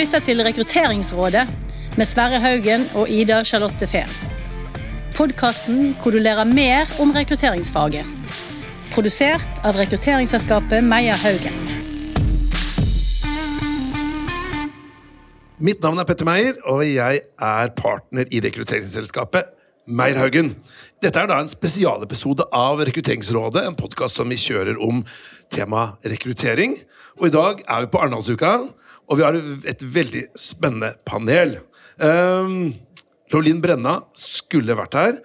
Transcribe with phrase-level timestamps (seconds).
[0.00, 1.42] lytter til Rekrutteringsrådet
[1.98, 4.08] med Sverre Haugen og Ida Charlotte Fehn.
[5.12, 8.08] Podkasten hvor du lærer mer om rekrutteringsfaget.
[8.94, 11.58] Produsert av rekrutteringsselskapet Meyer Haugen.
[15.60, 19.52] Mitt navn er Petter Meyer, og jeg er partner i rekrutteringsselskapet
[19.84, 20.54] Meierhaugen.
[21.04, 25.04] Dette er da en spesialepisode av Rekrutteringsrådet, en podkast som vi kjører om
[25.52, 26.78] tema rekruttering.
[27.20, 28.54] Og i dag er vi på Arendalsuka,
[29.10, 31.58] og vi har et veldig spennende panel.
[31.98, 32.72] Um,
[33.34, 35.16] Lolin Brenna skulle vært her.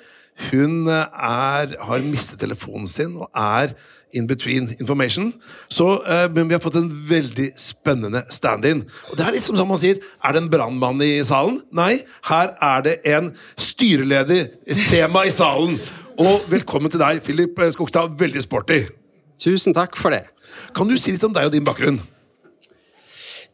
[0.49, 3.75] Hun er, har mistet telefonen sin og er
[4.15, 5.29] in between information.
[5.69, 8.81] Så, uh, men vi har fått en veldig spennende stand-in.
[9.11, 11.61] Og det er litt som man sier, Er det en brannmann i salen?
[11.69, 14.49] Nei, her er det en styreleder,
[14.81, 15.77] Sema, i salen.
[16.17, 18.17] Og velkommen til deg, Philip Skogstad.
[18.17, 18.81] Veldig sporty.
[19.41, 20.25] Tusen takk for det.
[20.73, 22.01] Kan du si litt om deg og din bakgrunn?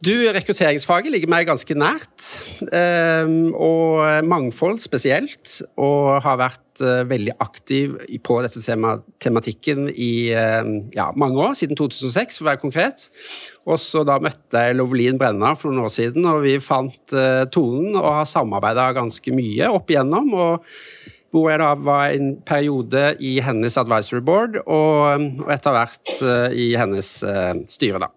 [0.02, 2.24] Du, Rekrutteringsfaget ligger meg ganske nært,
[2.74, 5.60] ehm, og mangfold spesielt.
[5.78, 7.94] Og har vært eh, veldig aktiv
[8.26, 8.58] på dette
[9.22, 13.04] tematikken i ehm, ja, mange år, siden 2006 for å være konkret.
[13.62, 17.44] Og så da møtte jeg Lovelin Brenna for noen år siden, og vi fant uh,
[17.54, 20.32] tonen og har samarbeida ganske mye opp igjennom.
[20.34, 20.72] og
[21.32, 26.72] hvor jeg da var en periode i hennes advisory board, og, etter hvert uh, i
[26.76, 27.14] hennes
[27.70, 28.10] styre, da.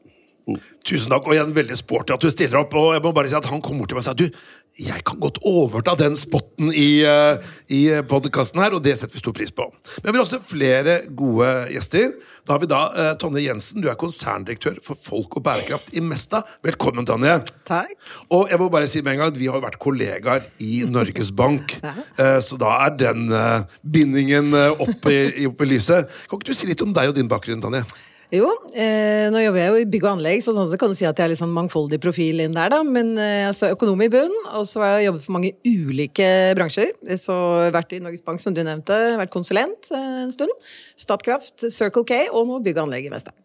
[0.86, 2.76] Tusen takk, og igjen veldig sporty at du stiller opp.
[2.78, 4.28] og jeg må bare si at Han kom bort til meg og sa du,
[4.76, 7.40] jeg kan godt overta den spotten i, uh,
[7.72, 9.70] i podkasten her, og det setter vi stor pris på.
[10.04, 12.12] Men vi har også flere gode gjester.
[12.44, 16.04] Da har vi da uh, Tonje Jensen, du er konserndirektør for Folk og bærekraft i
[16.04, 16.44] Mesta.
[16.66, 17.38] Velkommen, Tonje.
[17.68, 17.96] Takk.
[18.36, 21.32] Og jeg må bare si med en gang at vi har vært kollegaer i Norges
[21.32, 21.78] Bank,
[22.20, 23.32] uh, så da er den
[23.80, 26.12] bindingen oppe i, opp i lyset.
[26.28, 27.86] Kan ikke du si litt om deg og din bakgrunn, Tonje?
[28.34, 30.98] Jo, eh, nå jobber jeg jo i bygg og anlegg, så sånn så kan du
[30.98, 32.82] si at jeg er litt sånn mangfoldig profil inn der, da.
[32.82, 36.32] Men eh, jeg er økonom i bunn, og så har jeg jobbet for mange ulike
[36.58, 36.96] bransjer.
[37.22, 40.52] Så jeg har vært i Norges Bank, som du nevnte, vært konsulent eh, en stund.
[40.98, 43.36] Statkraft, Circle K, og nå bygg og anlegg i Vesta.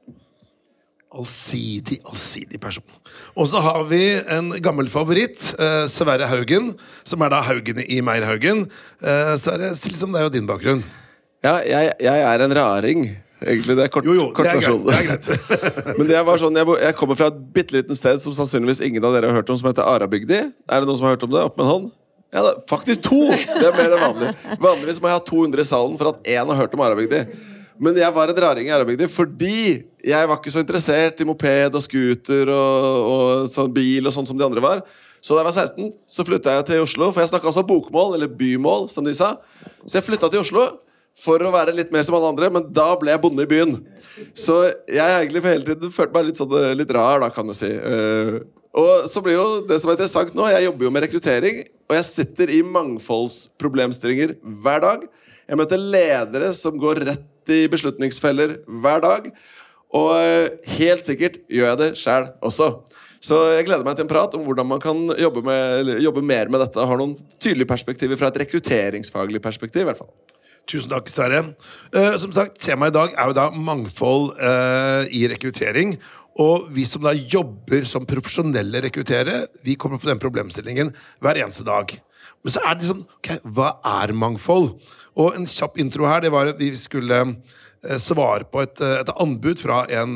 [1.11, 2.87] Allsidig, allsidig person.
[3.35, 7.99] Og så har vi en gammel favoritt, eh, Sverre Haugen, som er da Haugen i
[8.01, 8.71] Meierhaugen.
[9.03, 10.85] Eh, Sverre, si litt om deg og din bakgrunn.
[11.43, 13.11] Ja, jeg, jeg er en raring.
[13.41, 14.83] Egentlig, det er kort, Jo, jo, kort det er versjon.
[14.85, 15.25] greit.
[15.25, 15.97] Det er greit.
[15.99, 19.05] Men det var sånn, jeg, jeg kommer fra et bitte liten sted som sannsynligvis ingen
[19.09, 20.43] av dere har hørt om, som heter Arabygdi.
[20.69, 21.45] Er det noen som har hørt om det?
[21.49, 21.89] Opp med en hånd.
[22.31, 23.23] Ja, da, faktisk to!
[23.33, 24.35] Det er mer enn vanlig.
[24.63, 27.25] Vanligvis må jeg ha 200 i salen for at én har hørt om Arabygdi.
[27.81, 29.55] Men jeg var en raring i Arabygdi fordi
[30.05, 34.29] jeg var ikke så interessert i moped og scooter og, og sånn bil og sånn
[34.29, 34.85] som de andre var.
[35.25, 38.15] Så da jeg var 16, så flytta jeg til Oslo, for jeg snakka også bokmål,
[38.17, 39.35] eller bymål, som de sa.
[39.85, 40.63] Så jeg flytta til Oslo
[41.19, 43.77] for å være litt mer som alle andre, men da ble jeg bonde i byen.
[44.37, 47.47] Så jeg egentlig for hele tiden følte meg litt, sånn, eh, litt rar, da, kan
[47.49, 47.69] du si.
[47.69, 48.41] Eh,
[48.81, 51.97] og så blir jo det som er interessant nå, jeg jobber jo med rekruttering, og
[51.99, 55.09] jeg sitter i mangfoldsproblemstillinger hver dag.
[55.51, 59.33] Jeg møter ledere som går rett i beslutningsfeller hver dag.
[59.99, 62.71] Og eh, helt sikkert gjør jeg det sjæl også.
[63.21, 66.49] Så jeg gleder meg til en prat om hvordan man kan jobbe, med, jobbe mer
[66.49, 66.87] med dette.
[66.87, 69.83] Har noen tydelige perspektiver fra et rekrutteringsfaglig perspektiv.
[69.83, 70.13] i hvert fall.
[70.71, 71.43] Tusen takk, Sverre.
[71.91, 75.97] Uh, som sagt, Temaet i dag er jo da mangfold uh, i rekruttering.
[76.41, 80.93] Og vi som da jobber som profesjonelle rekrutterere, vi kommer på den problemstillingen
[81.25, 81.97] hver eneste dag.
[82.41, 84.77] Men så er det liksom ok, Hva er mangfold?
[85.19, 89.11] Og en kjapp intro her, det var at vi skulle eh, svare på et, et
[89.21, 90.15] anbud fra en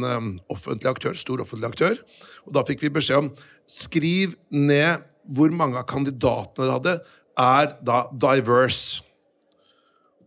[0.53, 1.99] offentlig aktør, stor offentlig aktør.
[2.47, 3.33] Og da fikk vi beskjed om
[3.69, 5.03] skriv ned
[5.35, 6.95] hvor mange av kandidatene dere hadde,
[7.43, 9.03] er da diverse.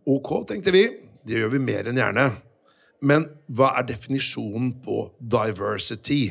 [0.08, 0.86] Ok, tenkte vi.
[1.20, 2.30] Det gjør vi mer enn gjerne.
[3.04, 6.30] Men hva er definisjonen på diversity?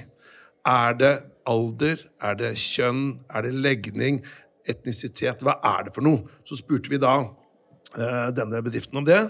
[0.65, 1.11] Er det
[1.45, 2.01] alder?
[2.17, 3.19] Er det kjønn?
[3.29, 4.23] Er det legning?
[4.65, 5.45] Etnisitet?
[5.45, 6.25] Hva er det for noe?
[6.41, 9.21] Så spurte vi da eh, denne bedriften om det,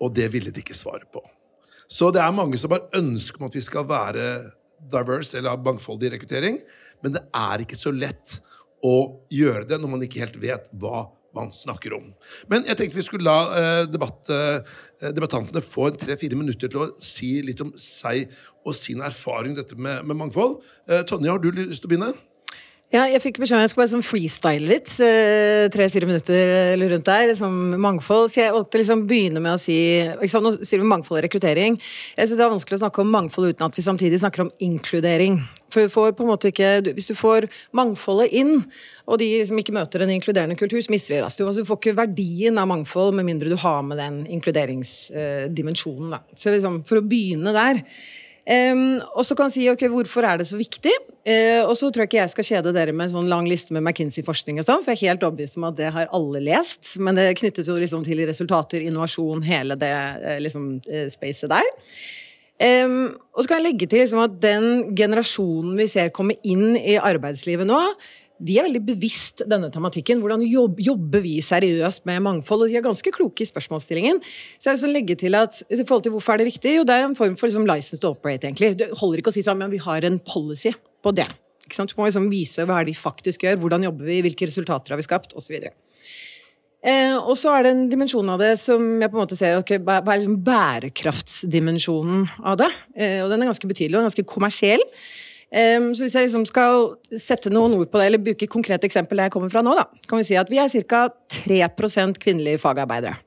[0.00, 1.20] og det ville de ikke svare på.
[1.84, 4.28] Så det er mange som har ønske om at vi skal være
[4.80, 6.62] diverse, eller ha mangfoldig rekruttering,
[7.04, 8.38] men det er ikke så lett
[8.80, 8.96] å
[9.28, 12.10] gjøre det når man ikke helt vet hva man snakker om.
[12.50, 16.90] Men jeg tenkte vi skulle la eh, debatt, eh, debattantene få tre-fire minutter til å
[17.02, 18.32] si litt om seg
[18.62, 20.60] og sin erfaring dette med, med mangfold.
[20.88, 22.12] Eh, Tonje, har du lyst til å begynne?
[22.92, 24.90] Ja, jeg fikk beskjed om jeg skulle bare sånn freestyle litt.
[25.00, 28.28] eh, Tre-fire minutter eller rundt der, som mangfold.
[28.28, 29.78] Så jeg valgte liksom begynne med å si
[30.28, 31.78] sant, Nå sier vi mangfold og rekruttering.
[32.18, 34.50] Jeg synes det er vanskelig å snakke om mangfold uten at vi samtidig snakker om
[34.60, 35.40] inkludering.
[35.72, 38.66] For vi får på en måte ikke, du- Hvis du får mangfoldet inn,
[39.08, 41.40] og de som ikke møter en inkluderende kultur, så mister de raskt.
[41.40, 46.20] Altså, du får ikke verdien av mangfold med mindre du har med den inkluderingsdimensjonen.
[46.36, 47.82] Så liksom, For å begynne der
[48.42, 50.92] Um, og så kan jeg si ok, hvorfor er det så viktig?
[51.22, 53.74] Uh, og så tror jeg ikke jeg skal kjede dere med en sånn lang liste
[53.74, 56.96] med McKinsey-forskning, og sånn, for jeg er helt overbevist om at det har alle lest.
[56.98, 61.70] Men det knyttes jo liksom til resultater, innovasjon, hele det uh, liksom, uh, spacet der.
[62.62, 66.76] Um, og så kan jeg legge til liksom, at den generasjonen vi ser komme inn
[66.78, 67.78] i arbeidslivet nå,
[68.42, 70.22] de er veldig bevisst denne tematikken.
[70.22, 72.64] Hvordan jobber vi seriøst med mangfold?
[72.64, 74.18] Og de er ganske kloke i spørsmålsstillingen.
[74.58, 76.74] Så jeg vil legge til at i forhold til Hvorfor er det viktig?
[76.76, 78.74] Jo, det er en form for liksom, license to operate, egentlig.
[78.78, 81.28] Det holder ikke å si sånn, men vi har en policy på det.
[81.64, 81.94] Ikke sant?
[81.94, 84.92] Du må liksom vise hva er det vi faktisk gjør, hvordan jobber vi, hvilke resultater
[84.92, 85.70] har vi skapt, osv.
[86.82, 89.60] Eh, og så er det en dimensjon av det som jeg på en måte ser
[89.60, 92.72] okay, Hva er liksom bærekraftsdimensjonen av det?
[92.98, 94.82] Eh, og den er ganske betydelig og ganske kommersiell.
[95.52, 98.86] Um, så hvis jeg liksom skal sette noen ord på det, eller bruke et konkret
[98.88, 101.04] eksempel jeg kommer fra nå, da, kan vi si at vi er ca.
[101.44, 103.18] 3% kvinnelige fagarbeidere.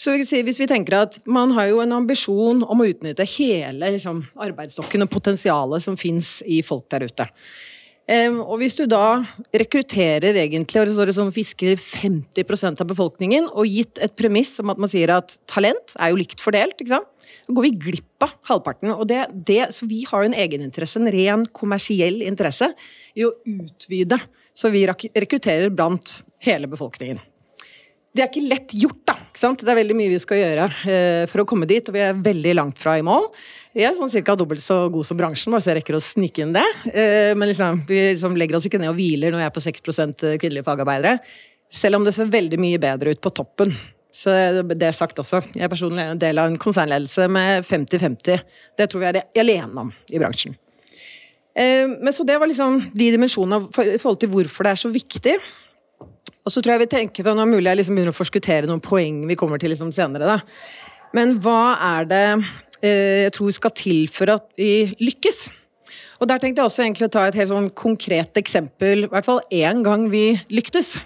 [0.00, 4.22] Så hvis vi tenker at man har jo en ambisjon om å utnytte hele liksom,
[4.40, 7.26] arbeidsstokken og potensialet som fins i folk der ute.
[8.10, 9.20] Og hvis du da
[9.54, 14.90] rekrutterer egentlig og som fisker 50% av befolkningen, og gitt et premiss om at man
[14.90, 17.10] sier at talent er jo likt fordelt, ikke sant?
[17.54, 18.92] går vi glipp av halvparten.
[18.94, 22.70] Og det, det, så vi har jo en egeninteresse, en ren kommersiell interesse,
[23.14, 24.20] i å utvide.
[24.54, 27.20] Så vi rekrutterer blant hele befolkningen.
[28.10, 29.14] Det er ikke lett gjort, da.
[29.30, 32.18] Det er veldig mye vi skal gjøre eh, for å komme dit, og vi er
[32.18, 33.28] veldig langt fra i mål.
[33.76, 34.34] Vi er sånn ca.
[34.34, 36.66] dobbelt så god som bransjen, bare så jeg rekker å snike inn det.
[36.90, 39.62] Eh, men liksom, vi liksom legger oss ikke ned og hviler når jeg er på
[39.62, 39.86] 6
[40.42, 41.20] kvinnelige fagarbeidere.
[41.70, 43.76] Selv om det ser veldig mye bedre ut på toppen.
[44.10, 44.34] Så
[44.66, 45.38] det er sagt også.
[45.54, 48.42] Jeg er personlig en del av en konsernledelse med 50-50.
[48.74, 50.58] Det tror jeg er det alene om i bransjen.
[51.54, 54.90] Eh, men så Det var liksom de dimensjonene i forhold til hvorfor det er så
[54.90, 55.38] viktig.
[56.50, 58.66] Og så tror jeg vi tenker på, Nå er mulig jeg liksom begynner å forskuttere
[58.66, 60.26] noen poeng vi kommer til liksom senere.
[60.26, 60.40] da.
[61.14, 62.24] Men hva er det
[62.82, 65.44] eh, jeg tror skal til for at vi lykkes?
[66.18, 69.28] Og Der tenkte jeg også egentlig å ta et helt sånn konkret eksempel, i hvert
[69.28, 70.96] fall én gang vi lyktes.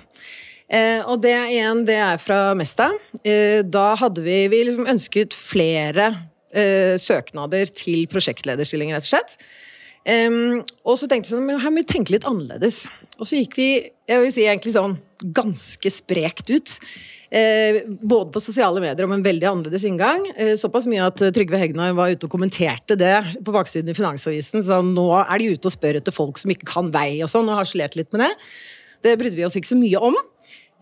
[0.65, 2.89] Eh, og det igjen, det er fra Mesta.
[3.21, 6.09] Eh, da hadde vi Vi liksom ønsket flere
[6.57, 9.37] eh, søknader til prosjektlederstilling, rett og slett.
[10.05, 12.85] Um, og så tenkte vi sånn, her må vi tenke litt annerledes.
[13.17, 13.69] Og så gikk vi
[14.05, 14.99] jeg vil si egentlig sånn
[15.35, 16.75] ganske sprekt ut.
[17.35, 20.27] Eh, både på sosiale medier om en veldig annerledes inngang.
[20.37, 24.63] Eh, såpass mye at Trygve Hegnar var ute og kommenterte det på baksiden i Finansavisen.
[24.63, 27.49] Så nå er de ute og spør etter folk som ikke kan vei og sånn,
[27.49, 28.31] og harselerte litt med det.
[29.09, 30.21] Det brydde vi oss ikke så mye om.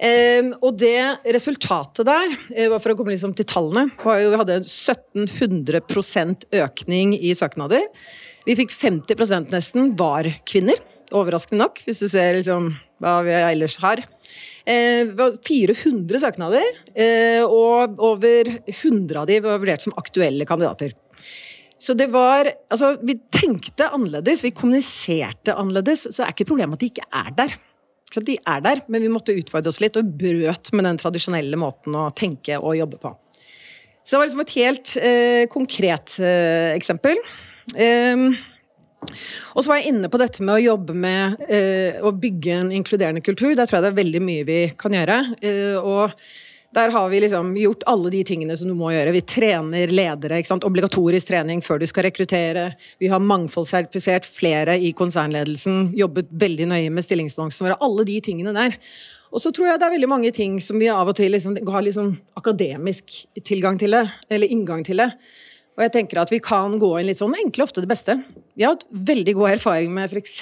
[0.02, 0.98] Eh, og det
[1.38, 7.14] resultatet der, eh, for å komme liksom til tallene, var jo vi hadde 1700% økning
[7.16, 7.86] i søknader.
[8.46, 10.78] Vi fikk 50% nesten var kvinner.
[11.12, 12.72] Overraskende nok, hvis du ser liksom
[13.02, 14.02] hva vi ellers har.
[14.64, 20.94] Eh, 400 søknader, eh, og over 100 av de var vurdert som aktuelle kandidater.
[21.82, 26.80] Så det var Altså, vi tenkte annerledes, vi kommuniserte annerledes, så er ikke problemet at
[26.80, 27.56] de ikke er der.
[28.12, 31.96] De er der, men vi måtte utfordre oss litt og brøt med den tradisjonelle måten
[31.96, 33.12] å tenke og jobbe på.
[34.04, 37.16] Så det var liksom et helt eh, konkret eh, eksempel.
[37.76, 38.32] Um,
[39.52, 42.72] og så var jeg inne på dette med å jobbe med eh, å bygge en
[42.72, 43.52] inkluderende kultur.
[43.58, 45.18] Der tror jeg det er veldig mye vi kan gjøre.
[45.42, 46.14] Eh, og
[46.72, 49.12] der har vi liksom gjort alle de tingene som du må gjøre.
[49.12, 50.40] Vi trener ledere.
[50.54, 52.70] Obligatorisk trening før du skal rekruttere.
[53.02, 55.90] Vi har mangfoldssertifisert flere i konsernledelsen.
[55.98, 57.80] Jobbet veldig nøye med stillingsannonsene våre.
[57.84, 58.78] Alle de tingene der.
[59.32, 61.56] Og så tror jeg det er veldig mange ting som vi av og til liksom,
[61.72, 65.08] har liksom akademisk tilgang til det, eller inngang til det.
[65.82, 68.14] Og jeg tenker at vi kan gå inn litt sånn enkle, ofte det beste.
[68.54, 70.38] Vi har hatt veldig god erfaring med f.eks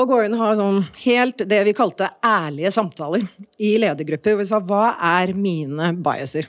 [0.00, 3.24] å gå inn og ha sånn helt det vi kalte ærlige samtaler
[3.60, 4.34] i ledergrupper.
[4.34, 6.48] Hvor vi sa hva er mine biaser?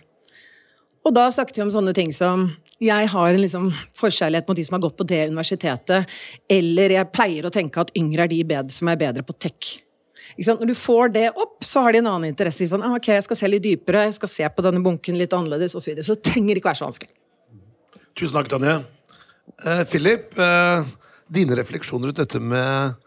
[1.02, 2.50] Og da snakket vi om sånne ting som
[2.82, 6.10] jeg har en liksom forkjærlighet mot de som har gått på det universitetet,
[6.50, 9.76] eller jeg pleier å tenke at yngre er de bedre, som er bedre på tech.
[10.38, 12.70] Når du får det opp, så har de en annen interesse.
[12.70, 15.34] Sånn, ah, ok, jeg skal se litt dypere, jeg skal se på denne bunken litt
[15.36, 15.92] annerledes osv.
[16.00, 17.14] Så, så det trenger ikke være så vanskelig.
[18.16, 18.74] Tusen takk, Tonje.
[19.66, 20.84] Eh, Philip, eh,
[21.32, 23.00] dine refleksjoner rundt dette med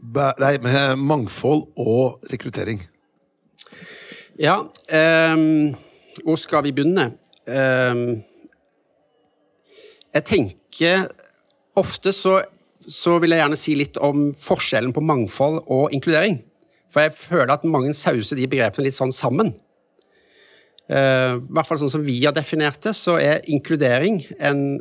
[0.00, 2.78] Nei, med mangfold og rekruttering.
[4.40, 4.54] Ja
[4.88, 5.36] eh,
[6.24, 7.10] Hvor skal vi begynne?
[7.44, 8.22] Um,
[10.14, 11.08] jeg tenker
[11.76, 12.38] Ofte så,
[12.86, 16.40] så, vil jeg gjerne si litt om forskjellen på mangfold og inkludering.
[16.92, 19.54] For jeg føler at mange sauser de begrepene litt sånn sammen.
[20.90, 24.80] Uh, I hvert fall sånn som vi har definert det, så er inkludering en,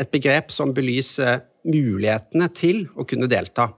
[0.00, 3.68] et begrep som belyser mulighetene til å kunne delta.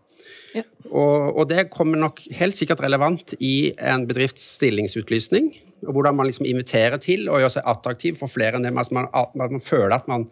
[0.55, 0.63] Ja.
[0.91, 5.51] Og, og, det kommer nok helt sikkert relevant i en bedrifts stillingsutlysning.
[5.87, 8.87] og Hvordan man liksom inviterer til å gjøre seg attraktiv for flere enn det man,
[8.95, 10.29] man, man føler at man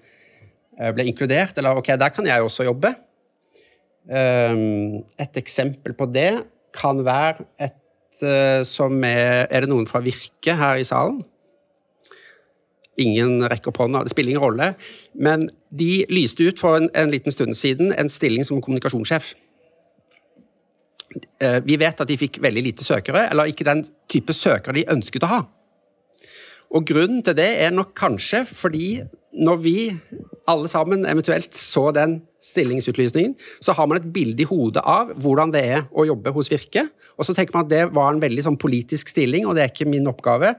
[0.78, 1.58] eh, ble inkludert.
[1.58, 2.92] Eller ok, der kan jeg også jobbe.
[4.10, 6.32] Um, et eksempel på det
[6.76, 7.76] kan være et
[8.66, 11.20] som er Er det noen fra Virke her i salen?
[13.00, 14.04] Ingen rekker opp hånda.
[14.04, 14.72] Det spiller ingen rolle.
[15.14, 19.32] Men de lyste ut for en, en liten stund siden en stilling som kommunikasjonssjef.
[21.42, 24.86] Uh, vi vet at de fikk veldig lite søkere, eller ikke den type søkere de
[24.92, 25.40] ønsket å ha.
[26.70, 29.76] Og grunnen til det er nok kanskje fordi når vi
[30.50, 35.52] alle sammen eventuelt så den stillingsutlysningen, så har man et bilde i hodet av hvordan
[35.54, 36.86] det er å jobbe hos Virke.
[37.18, 39.72] Og så tenker man at det var en veldig sånn politisk stilling, og det er
[39.72, 40.54] ikke min oppgave.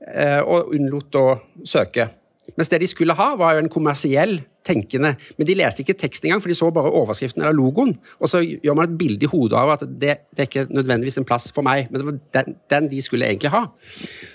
[0.00, 1.26] Eh, og unnlot å
[1.68, 2.08] søke.
[2.56, 5.12] Mens det de skulle ha, var jo en kommersiell tenkende.
[5.38, 7.92] Men de leste ikke teksten engang, for de så bare overskriften eller logoen.
[8.20, 11.20] Og så gjør man et bilde i hodet av at det, det er ikke nødvendigvis
[11.20, 13.62] en plass for meg, men det var den, den de skulle egentlig ha.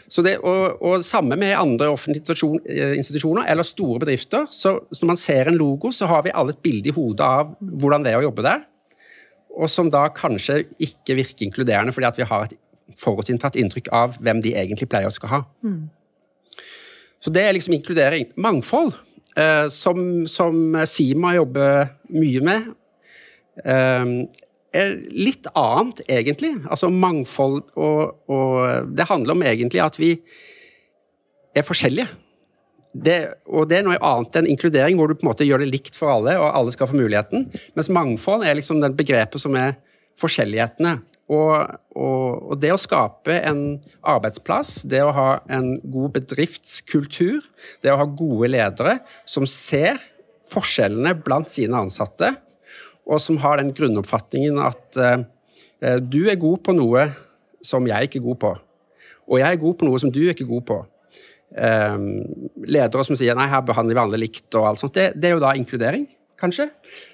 [0.07, 2.38] Så det, og, og Samme med andre offentlige
[2.69, 4.48] eh, institusjoner eller store bedrifter.
[4.53, 7.53] så Når man ser en logo, så har vi alle et bilde i hodet av
[7.60, 8.65] hvordan det er å jobbe der.
[9.55, 12.57] Og som da kanskje ikke virker inkluderende, fordi at vi har et
[13.01, 15.41] forutinntatt inntrykk av hvem de egentlig pleier å skal ha.
[15.65, 15.85] Mm.
[17.23, 18.29] Så det er liksom inkludering.
[18.37, 18.93] Mangfold,
[19.37, 22.67] eh, som, som, Sima jobber mye med,
[23.63, 24.11] eh,
[24.75, 26.53] er litt annet, egentlig.
[26.67, 30.11] Altså mangfold og, og Det handler om egentlig at vi
[31.55, 32.11] er forskjellige.
[32.95, 33.15] Det,
[33.51, 35.97] og det er noe annet enn inkludering, hvor du på en måte gjør det likt
[35.99, 37.49] for alle, og alle skal få muligheten.
[37.75, 39.75] Mens mangfold er liksom den begrepet som er
[40.19, 40.99] forskjellighetene.
[41.25, 41.53] Og,
[41.98, 47.48] og, og, det å skape en arbeidsplass, det å ha en god bedriftskultur,
[47.82, 49.98] det å ha gode ledere som ser
[50.46, 52.36] forskjellene blant sine ansatte,
[53.10, 57.08] og som har den grunnoppfatningen at uh, du er god på noe
[57.65, 58.51] som jeg ikke er god på,
[59.25, 60.77] og jeg er god på noe som du er ikke god på.
[61.55, 62.05] Um,
[62.67, 65.38] ledere som sier nei, her behandler vi alle likt, og alt sånt, det, det er
[65.39, 66.05] jo da inkludering
[66.39, 66.67] kanskje,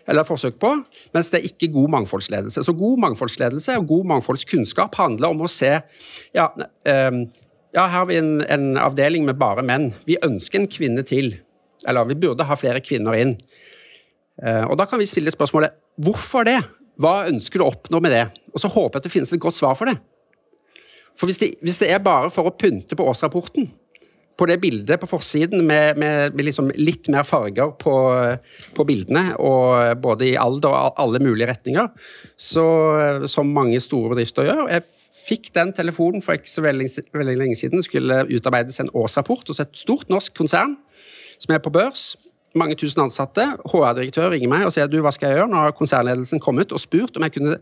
[0.10, 0.74] eller forsøk på,
[1.14, 2.64] mens det er ikke god mangfoldsledelse.
[2.66, 5.72] Så god mangfoldsledelse og god mangfoldskunnskap handler om å se
[6.36, 7.24] ja, um,
[7.76, 9.92] ja her har vi en, en, avdeling med bare menn.
[10.08, 11.36] Vi ønsker en kvinne til.
[11.88, 13.36] Eller vi burde ha flere kvinner inn.
[14.42, 16.60] Uh, og da kan vi stille spørsmålet hvorfor det?
[17.02, 18.26] Hva ønsker du å oppnå med det?
[18.54, 19.98] Og så håper jeg at det finnes et godt svar for det.
[21.18, 23.70] For hvis det, hvis det er bare for å pynte på årsrapporten,
[24.42, 27.94] på det bildet på forsiden med, med, med liksom litt mer farger på,
[28.74, 31.92] på, bildene, og både i alder og alle mulige retninger,
[32.34, 32.66] så,
[33.30, 34.66] som mange store bedrifter gjør.
[34.74, 34.88] Jeg
[35.22, 37.86] fikk den telefonen for ikke så veldig, veldig lenge siden.
[37.86, 40.80] Skulle utarbeides en årsrapport hos et stort norsk konsern
[41.42, 42.16] som er på børs
[42.58, 43.46] mange tusen ansatte.
[43.72, 45.52] HR-direktør ringer meg og sier du, hva skal jeg gjøre?
[45.52, 47.60] Nå har konsernledelsen kommet og spurt om jeg kunne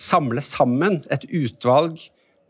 [0.00, 2.00] samle sammen et utvalg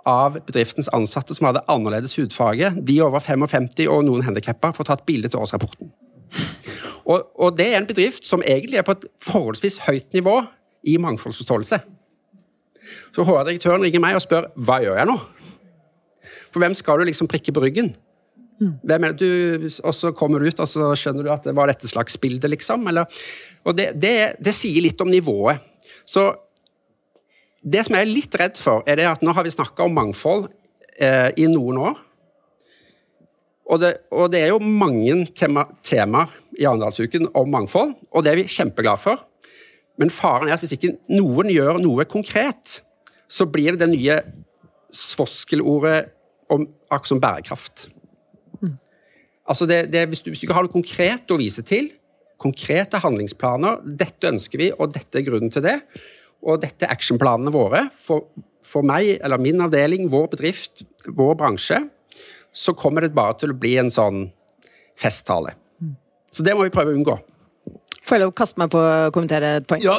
[0.09, 4.97] av bedriftens ansatte som hadde annerledes hudfarge, de over 55 og noen handikappa, å ta
[4.97, 5.91] et bilde til årsrapporten.
[7.11, 10.37] Og, og, det er en bedrift som egentlig er på et forholdsvis høyt nivå
[10.87, 11.81] i mangfoldsforståelse.
[13.15, 15.17] Så HR-direktøren ringer meg og spør hva gjør jeg nå?
[16.51, 17.93] For hvem skal du liksom prikke på ryggen?
[18.61, 21.57] Hvem er det du, Og så kommer du ut, og så skjønner du at det
[21.57, 22.87] var dette slags bilde, liksom.
[22.91, 23.09] Eller,
[23.65, 25.63] og det, det, det sier litt om nivået.
[26.05, 26.29] Så
[27.61, 29.97] det som jeg er litt redd for, er det at nå har vi snakka om
[29.97, 30.49] mangfold
[30.97, 31.99] eh, i noen år.
[33.71, 38.33] Og det, og det er jo mange tema, temaer i Arendalsuken om mangfold, og det
[38.33, 39.27] er vi kjempeglade for.
[40.01, 42.81] Men faren er at hvis ikke noen gjør noe konkret,
[43.31, 44.17] så blir det det nye
[44.97, 46.11] svoskelordet
[46.51, 47.91] om akkurat som bærekraft.
[48.59, 48.75] Mm.
[49.47, 51.93] Altså det, det, hvis, du, hvis, du, ikke har noe konkret å vise til,
[52.41, 55.77] konkrete handlingsplaner, dette ønsker vi, og dette er grunnen til det,
[56.41, 57.87] og dette er actionplanene våre.
[58.01, 58.29] For,
[58.67, 61.83] for meg, eller min avdeling, vår bedrift, vår bransje,
[62.53, 64.29] så kommer det bare til å bli en sånn
[64.99, 65.55] festtale.
[66.31, 67.17] Så det må vi prøve å unngå.
[68.07, 69.83] Får jeg lov å kaste meg på å kommentere et poeng?
[69.85, 69.99] Ja,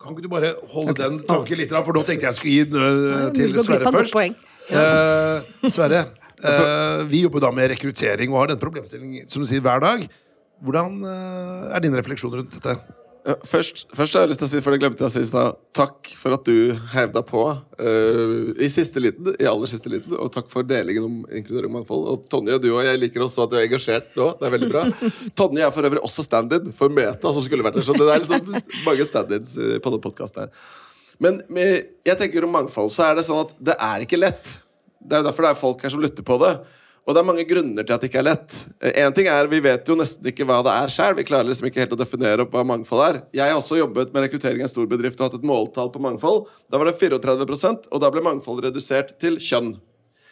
[0.00, 1.02] kan ikke du bare holde okay.
[1.02, 4.44] den tanken litt, for nå tenkte jeg skulle gi den til Sverre først.
[4.66, 6.04] Uh, Sverre,
[6.42, 10.06] uh, vi jobber da med rekruttering og har denne problemstillingen som du sier, hver dag.
[10.64, 12.78] Hvordan er din refleksjon rundt dette?
[13.26, 15.56] Først, først, har jeg lyst til å si, for det glemte jeg å si snart,
[15.74, 20.14] takk for at du heiv deg på uh, i siste liten, i aller siste liten.
[20.14, 22.04] Og takk for delingen om inkludering og mangfold.
[22.12, 24.28] Og Tonje, du og jeg liker også at du er engasjert nå.
[24.38, 24.84] Det er veldig bra.
[25.42, 27.88] Tonje er for øvrig også stand-in for Meta, som skulle vært der.
[27.88, 30.70] Så det er liksom mange stand-ins eh, på den podkasten her.
[31.26, 34.54] Men med, jeg tenker om mangfold, så er det sånn at det er ikke lett.
[35.02, 36.54] Det er jo derfor det er folk her som lytter på det.
[37.06, 38.54] Og det er mange grunner til at det ikke er lett.
[38.98, 41.14] En ting er, Vi vet jo nesten ikke hva det er sjøl.
[41.14, 43.20] Vi klarer liksom ikke helt å definere opp hva mangfold er.
[43.38, 46.02] Jeg har også jobbet med rekruttering i en stor bedrift og hatt et måltall på
[46.02, 46.48] mangfold.
[46.66, 49.76] Da var det 34% og da ble mangfold redusert til kjønn.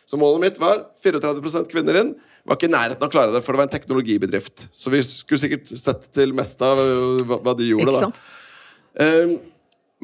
[0.05, 2.15] Så målet mitt var 34 kvinner inn.
[2.45, 4.67] Var ikke i nærheten av å klare det, for det var en teknologibedrift.
[4.75, 7.95] Så vi skulle sikkert sett til mest av øh, hva, de gjorde.
[8.03, 8.11] Da.
[9.01, 9.39] Um,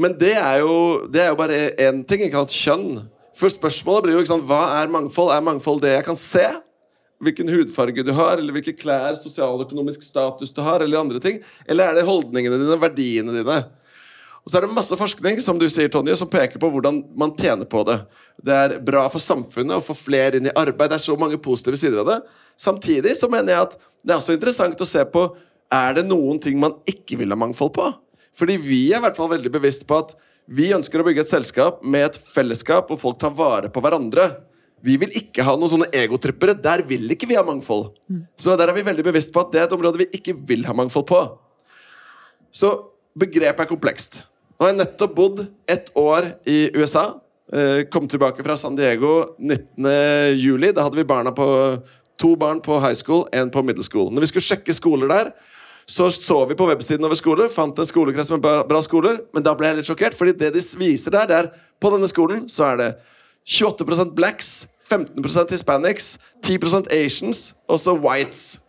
[0.00, 0.76] men det er jo,
[1.12, 2.56] det er jo bare én ting, ikke sant?
[2.56, 3.02] Kjønn.
[3.40, 4.44] For spørsmålet blir jo ikke sant?
[4.48, 5.32] hva er mangfold?
[5.32, 6.44] Er mangfold det jeg kan se?
[7.20, 11.40] Hvilken hudfarge du har, eller hvilke klær, sosialøkonomisk status du har, eller andre ting?
[11.68, 13.58] Eller er det holdningene dine, verdiene dine?
[14.40, 17.34] Og så er det masse forskning som du sier, Tonje, som peker på hvordan man
[17.36, 17.98] tjener på det.
[18.40, 20.92] Det er bra for samfunnet å få flere inn i arbeid.
[20.92, 22.38] Det er så mange positive sider ved det.
[22.60, 25.26] Samtidig så mener jeg at det er også interessant å se på
[25.70, 27.92] er det noen ting man ikke vil ha mangfold på.
[28.36, 30.16] Fordi vi er i hvert fall veldig bevisst på at
[30.50, 34.24] vi ønsker å bygge et selskap med et fellesskap hvor folk tar vare på hverandre.
[34.82, 36.56] Vi vil ikke ha noen sånne egotrippere.
[36.58, 37.92] Der vil ikke vi ha mangfold.
[38.40, 40.64] Så der er vi veldig bevisst på at det er et område vi ikke vil
[40.66, 41.20] ha mangfold på.
[42.50, 42.72] Så
[43.14, 44.24] begrepet er komplekst.
[44.56, 47.20] Nå har jeg nettopp bodd ett år i USA.
[47.52, 49.86] Eh, kom tilbake fra San Diego 19.
[50.34, 50.72] juli.
[50.74, 51.46] Da hadde vi barna på,
[52.18, 54.10] to barn på high school, én på middle school.
[54.10, 55.32] Når vi skulle sjekke skoler der,
[55.90, 59.56] så så vi på websiden over skoler, fant en skolekrets med bra, skoler, men da
[59.58, 61.48] ble jeg litt sjokkert, fordi det de viser der, det er
[61.82, 62.90] på denne skolen så er det
[63.48, 66.12] 28% blacks, 15% hispanics,
[66.46, 68.60] 10% asians og så whites.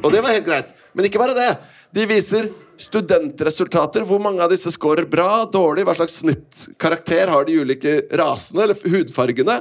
[0.00, 0.72] Og det var helt greit.
[0.96, 1.50] Men ikke bare det.
[1.94, 2.50] De viser
[2.80, 4.04] studentresultater.
[4.06, 8.88] Hvor mange av disse scorer bra, dårlig, hva slags snittkarakter har de ulike rasene eller
[8.92, 9.60] hudfargene.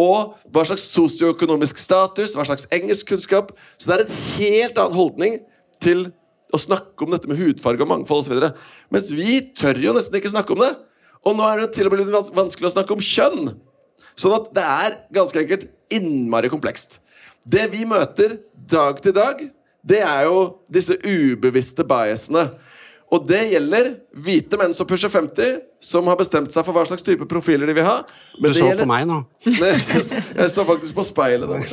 [0.00, 3.54] Og hva slags sosioøkonomisk status, hva slags engelskkunnskap.
[3.76, 5.40] Så det er en helt annen holdning
[5.82, 6.08] til
[6.50, 8.48] å snakke om dette med hudfarge og mangfold osv.
[8.92, 10.72] Mens vi tør jo nesten ikke snakke om det.
[11.26, 13.52] Og nå er det til og med litt vanskelig å snakke om kjønn.
[14.18, 16.98] Sånn at det er ganske enkelt innmari komplekst.
[17.44, 19.40] Det vi møter dag til dag,
[19.80, 20.40] det er jo
[20.72, 22.48] disse ubevisste biasene.
[23.10, 27.04] Og det gjelder hvite menn som pusher 50, som har bestemt seg for hva slags
[27.06, 27.98] type profiler de vil ha.
[28.38, 29.18] Men Du det så gjelder- på meg nå.
[29.62, 29.72] Nei,
[30.36, 31.72] jeg så faktisk på speilet.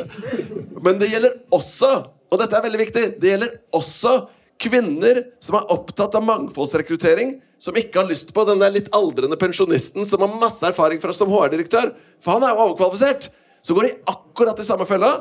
[0.81, 1.91] Men det gjelder også,
[2.31, 4.15] og dette er veldig viktig, det gjelder også
[4.57, 9.37] kvinner som er opptatt av mangfoldsrekruttering, som ikke har lyst på den der litt aldrende
[9.37, 13.29] pensjonisten som har masse erfaring fra som HR-direktør, for han er jo overkvalifisert.
[13.65, 15.11] Så går de akkurat i samme fella,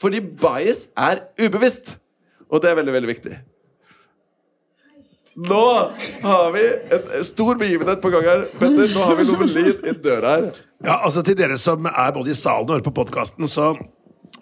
[0.00, 1.96] fordi bias er ubevisst.
[2.50, 3.36] Og det er veldig, veldig viktig.
[5.34, 5.90] Nå
[6.22, 6.62] har vi
[6.94, 8.44] en stor begivenhet på gang her.
[8.54, 10.44] Petter, nå har vi Lovelin i døra her.
[10.84, 13.72] Ja, altså Til dere som er både i salen og hører på podkasten, så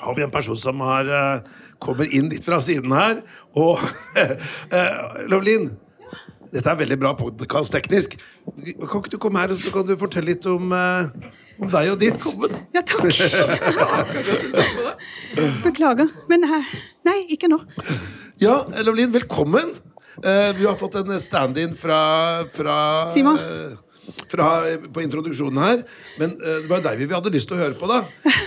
[0.03, 1.41] har vi en person som har, eh,
[1.81, 3.23] kommer inn litt fra siden her.
[3.57, 3.81] Og
[4.77, 5.71] uh, Lovelin,
[6.53, 8.19] dette er veldig bra podkast teknisk.
[8.45, 11.09] Kan ikke du komme her og så kan du fortelle litt om, eh,
[11.57, 12.21] om deg og ditt?
[12.77, 13.09] Ja, takk.
[15.65, 16.13] Beklager.
[16.29, 16.77] Men eh,
[17.09, 17.65] nei, ikke nå.
[18.45, 19.73] Ja, Lovlin, velkommen.
[20.21, 22.01] Eh, vi har fått en stand-in fra,
[22.53, 22.77] fra
[23.11, 23.39] Simon.
[23.39, 24.49] Uh, fra,
[24.93, 25.85] på introduksjonen her.
[26.21, 28.03] Men uh, det var jo deg vi hadde lyst til å høre på, da.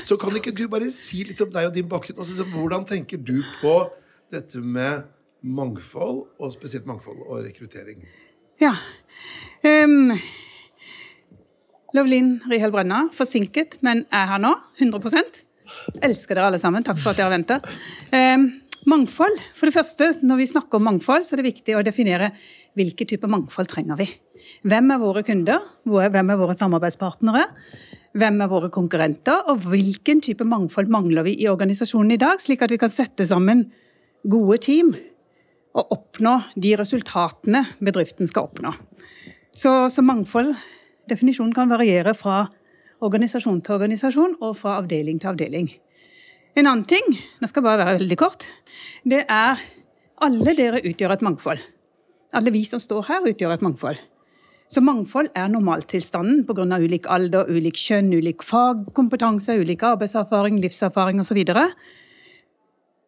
[0.06, 2.22] Så kan ikke du bare si litt om deg og din bakgrunn?
[2.22, 3.80] Også, så, hvordan tenker du på
[4.34, 5.08] dette med
[5.46, 8.06] mangfold, og spesielt mangfold og rekruttering?
[8.62, 8.76] Ja.
[9.66, 10.14] Um,
[11.96, 14.54] Lovlin Rihel Brønna, forsinket, men er her nå.
[14.82, 15.44] 100
[16.06, 16.86] Elsker dere alle sammen.
[16.86, 17.60] Takk for at dere venta.
[18.12, 18.50] Um,
[18.90, 19.40] mangfold.
[19.58, 22.32] For det første, når vi snakker om mangfold, så er det viktig å definere
[22.78, 24.08] hvilke typer mangfold trenger vi.
[24.68, 25.64] Hvem er våre kunder?
[25.88, 27.46] Hvem er våre samarbeidspartnere?
[28.16, 29.46] Hvem er våre konkurrenter?
[29.52, 33.28] Og hvilken type mangfold mangler vi i organisasjonen i dag, slik at vi kan sette
[33.30, 33.68] sammen
[34.26, 34.94] gode team
[35.76, 38.72] og oppnå de resultatene bedriften skal oppnå.
[39.56, 40.54] Så, så mangfold,
[41.10, 42.46] definisjonen kan variere fra
[43.06, 45.70] organisasjon til organisasjon og fra avdeling til avdeling.
[46.56, 48.46] En annen ting, nå skal jeg bare være veldig kort,
[49.04, 49.60] det er
[50.24, 51.60] alle dere utgjør et mangfold.
[52.36, 54.00] Alle vi som står her utgjør et mangfold.
[54.72, 56.64] Så mangfold er normaltilstanden pga.
[56.80, 61.44] ulik alder, ulik kjønn, ulik fagkompetanse, ulik arbeidserfaring, livserfaring osv.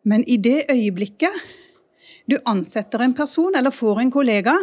[0.04, 1.32] Men i det øyeblikket
[2.30, 4.58] du ansetter en person eller får en kollega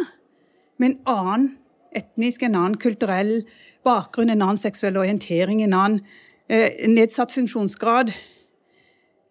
[0.77, 1.57] med en annen
[1.91, 3.47] etnisk, en annen kulturell
[3.83, 6.01] bakgrunn, en annen seksuell orientering, en annen
[6.49, 8.13] eh, nedsatt funksjonsgrad,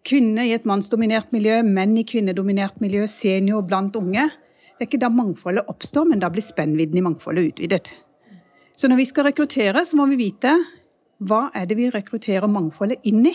[0.05, 4.29] kvinne i et mannsdominert miljø, menn i kvinnedominert miljø, senior blant unge
[4.75, 7.93] Det er ikke da mangfoldet oppstår, men da blir spennvidden i mangfoldet utvidet.
[8.75, 10.51] Så når vi skal rekruttere, så må vi vite
[11.23, 13.31] hva er det vi rekrutterer mangfoldet inn i?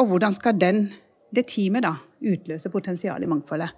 [0.00, 0.86] Og hvordan skal den,
[1.36, 3.76] det teamet da utløse potensialet i mangfoldet?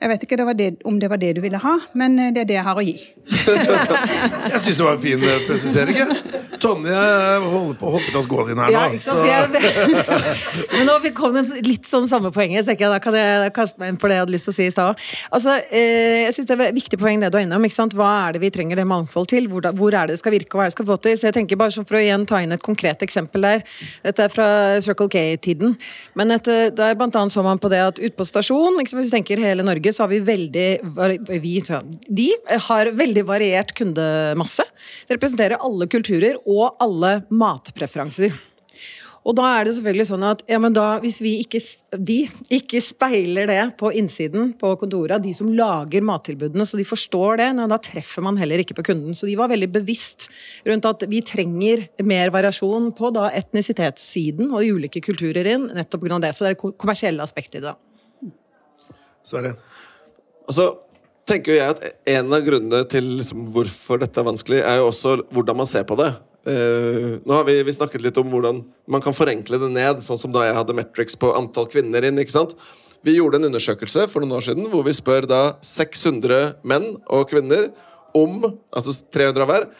[0.00, 2.40] Jeg vet ikke det det, om det var det du ville ha, men eh, det
[2.42, 2.96] er det jeg har å gi.
[4.52, 6.00] Jeg syns det var en fin eh, presisering.
[6.62, 6.72] Jeg.
[6.72, 8.78] Tonje holder på å hoppe til oss gå sin her nå.
[8.78, 8.88] Ja,
[9.22, 13.14] Vi er- Men nå vi kom det litt sånn samme poenget, så jeg da kan
[13.18, 15.02] jeg kaste meg inn på det jeg hadde lyst til å si i stad.
[15.32, 17.64] Altså, eh, jeg synes det er et viktig poeng det du er innom.
[17.66, 17.96] ikke sant?
[17.98, 19.48] Hva er det vi trenger det mangfold til?
[19.52, 21.16] Hvor, hvor er det det skal virke, og hva er det det skal få til?
[21.18, 23.64] Så jeg tenker bare sånn For å igjen ta inn et konkret eksempel der.
[24.06, 24.48] Dette er fra
[24.84, 25.76] Circle K-tiden.
[26.18, 28.94] Men et, eh, der blant annet så man på det at ute på stasjon, sant,
[29.00, 30.68] hvis du tenker hele Norge, så har vi veldig
[31.42, 31.52] vi,
[32.08, 32.28] De
[32.68, 34.64] har veldig variert kundemasse.
[35.08, 36.51] Det representerer alle kulturer og
[36.82, 38.34] alle matpreferanser.
[39.22, 41.60] Og da er det selvfølgelig sånn at ja, da, hvis vi ikke,
[41.94, 42.16] de
[42.56, 47.48] ikke speiler det på innsiden på kontoret, de som lager mattilbudene, så de forstår det,
[47.70, 49.14] da treffer man heller ikke på kunden.
[49.14, 50.26] Så de var veldig bevisst
[50.66, 56.18] rundt at vi trenger mer variasjon på da etnisitetssiden og ulike kulturer inn, nettopp pga.
[56.26, 56.34] det.
[56.34, 57.76] Så det er det kommersielle aspektet i det.
[59.22, 59.54] Sverre.
[60.50, 60.66] Og så
[61.30, 65.20] tenker jeg at en av grunnene til liksom hvorfor dette er vanskelig, er jo også
[65.30, 66.10] hvordan man ser på det.
[66.42, 70.18] Eh, nå har vi, vi snakket litt om hvordan man kan forenkle det ned, sånn
[70.18, 72.18] som da jeg hadde metrics på antall kvinner inn.
[72.18, 72.56] ikke sant?
[73.06, 77.30] Vi gjorde en undersøkelse for noen år siden hvor vi spør da 600 menn og
[77.30, 77.70] kvinner
[78.14, 79.70] om altså 300 av hver,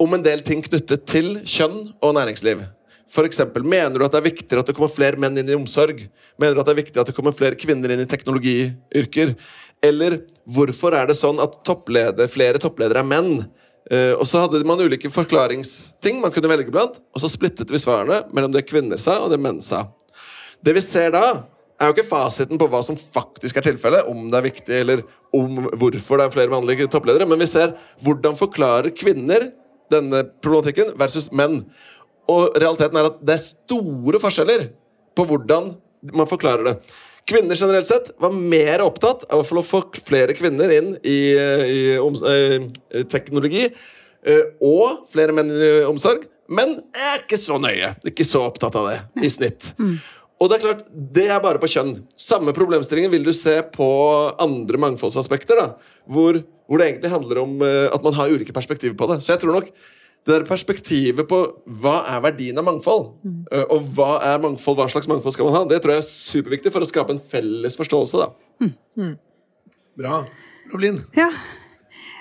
[0.00, 2.62] om en del ting knyttet til kjønn og næringsliv.
[3.10, 6.04] Eksempel, mener du at det er viktigere at det kommer flere menn inn i omsorg?
[6.38, 9.34] Mener du at det er viktig at det kommer flere kvinner inn i teknologiyrker?
[9.82, 13.48] Eller hvorfor er det sånn at toppleder, flere toppledere er menn?
[13.88, 17.80] Eh, og så hadde man ulike forklaringsting man kunne velge blant, og så splittet vi
[17.80, 19.86] svarene mellom det kvinner sa, og det menn sa.
[20.60, 21.24] Det vi ser da,
[21.80, 25.02] er jo ikke fasiten på hva som faktisk er tilfellet, om det er viktig, eller
[25.36, 27.72] om hvorfor det er flere mannlige toppledere, men vi ser
[28.04, 29.48] hvordan forklarer kvinner
[29.90, 31.62] denne problematikken versus menn.
[32.30, 34.68] Og realiteten er at det er store forskjeller
[35.16, 35.72] på hvordan
[36.16, 36.76] man forklarer det.
[37.28, 41.96] Kvinner generelt sett var mer opptatt av å få flere kvinner inn i, i i
[41.96, 47.92] eh, teknologi eh, og flere menn i omsorg, men er ikke så nøye.
[48.08, 49.72] Ikke så opptatt av det i snitt.
[50.40, 51.94] Og det er klart, det er bare på kjønn.
[52.18, 53.88] Samme problemstillingen vil du se på
[54.40, 58.96] andre mangfoldsaspekter, da, hvor, hvor det egentlig handler om eh, at man har ulike perspektiver
[58.96, 59.20] på det.
[59.22, 59.68] Så jeg tror nok
[60.26, 61.38] det der perspektivet på
[61.80, 63.06] hva er verdien av mangfold,
[63.52, 66.10] eh, og hva er mangfold, hva slags mangfold skal man ha, det tror jeg er
[66.10, 68.20] superviktig for å skape en felles forståelse.
[68.20, 69.08] da.
[70.00, 70.24] Bra.
[70.72, 71.00] Roblin.
[71.16, 71.30] Ja.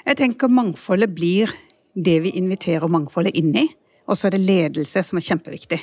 [0.07, 1.51] Jeg tenker mangfoldet blir
[1.93, 3.67] det vi inviterer mangfoldet inn i.
[4.09, 5.79] Og så er det ledelse som er kjempeviktig.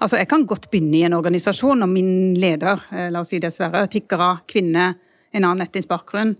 [0.00, 3.38] Altså, Jeg kan godt begynne i en organisasjon, og min leder, eh, la oss si
[3.38, 4.94] dessverre, tikker av kvinne,
[5.32, 6.36] en annen etnisk bakgrunn,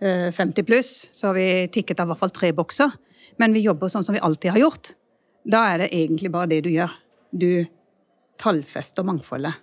[0.00, 2.92] 50 pluss, så har vi tikket av i hvert fall tre bokser.
[3.40, 4.90] Men vi jobber sånn som vi alltid har gjort.
[5.48, 6.92] Da er det egentlig bare det du gjør.
[7.32, 7.50] Du
[8.40, 9.56] tallfester mangfoldet.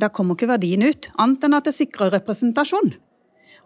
[0.00, 2.94] Da kommer ikke verdien ut, annet enn at det sikrer representasjon.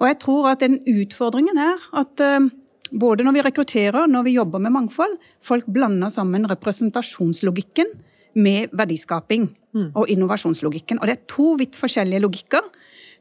[0.01, 2.51] Og jeg tror at den utfordringen er at eh,
[2.91, 7.91] både når vi rekrutterer, når vi jobber med mangfold, folk blander sammen representasjonslogikken
[8.39, 9.49] med verdiskaping
[9.95, 10.99] og innovasjonslogikken.
[10.99, 12.65] Og det er to vidt forskjellige logikker.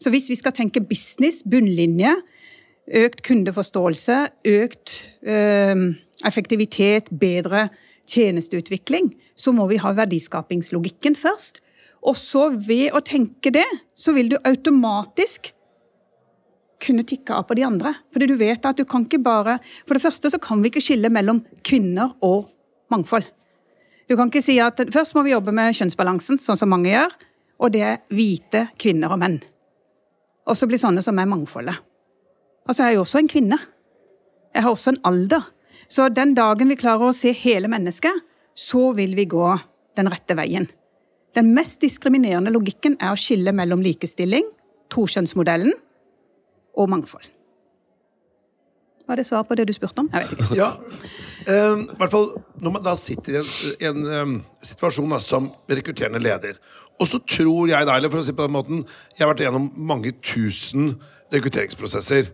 [0.02, 2.15] Så hvis vi skal tenke business, bunnlinje,
[2.89, 4.17] økt kundeforståelse,
[4.49, 5.86] økt eh,
[6.25, 7.67] effektivitet, bedre
[8.10, 11.62] tjenesteutvikling, så må vi ha verdiskapingslogikken først.
[12.08, 15.52] Og så ved å tenke det, så vil du automatisk
[16.80, 17.93] kunne tikke av på de andre.
[18.13, 20.84] Fordi du vet at du kan ikke bare For det første så kan vi ikke
[20.84, 22.47] skille mellom kvinner og
[22.91, 23.28] mangfold.
[24.10, 27.12] Du kan ikke si at først må vi jobbe med kjønnsbalansen, sånn som mange gjør,
[27.60, 29.38] og det er hvite kvinner og menn.
[30.49, 31.78] Og så blir sånne som er mangfoldet.
[32.69, 33.58] Altså, jeg er jo også en kvinne.
[34.53, 35.47] Jeg har også en alder.
[35.89, 38.13] Så den dagen vi klarer å se hele mennesket,
[38.53, 39.47] så vil vi gå
[39.97, 40.67] den rette veien.
[41.38, 44.45] Den mest diskriminerende logikken er å skille mellom likestilling,
[44.93, 45.73] tokjønnsmodellen
[46.77, 47.25] og mangfold.
[49.10, 50.10] Var det svar på det du spurte om?
[50.13, 50.58] Jeg vet ikke.
[50.60, 50.67] Ja.
[51.49, 52.27] I hvert fall
[52.62, 56.60] når man da sitter i en, en um, situasjon da, som rekrutterende leder.
[57.01, 58.84] Og så tror jeg eller for å si på den måten
[59.15, 60.91] Jeg har vært gjennom mange tusen
[61.34, 62.29] rekrutteringsprosesser.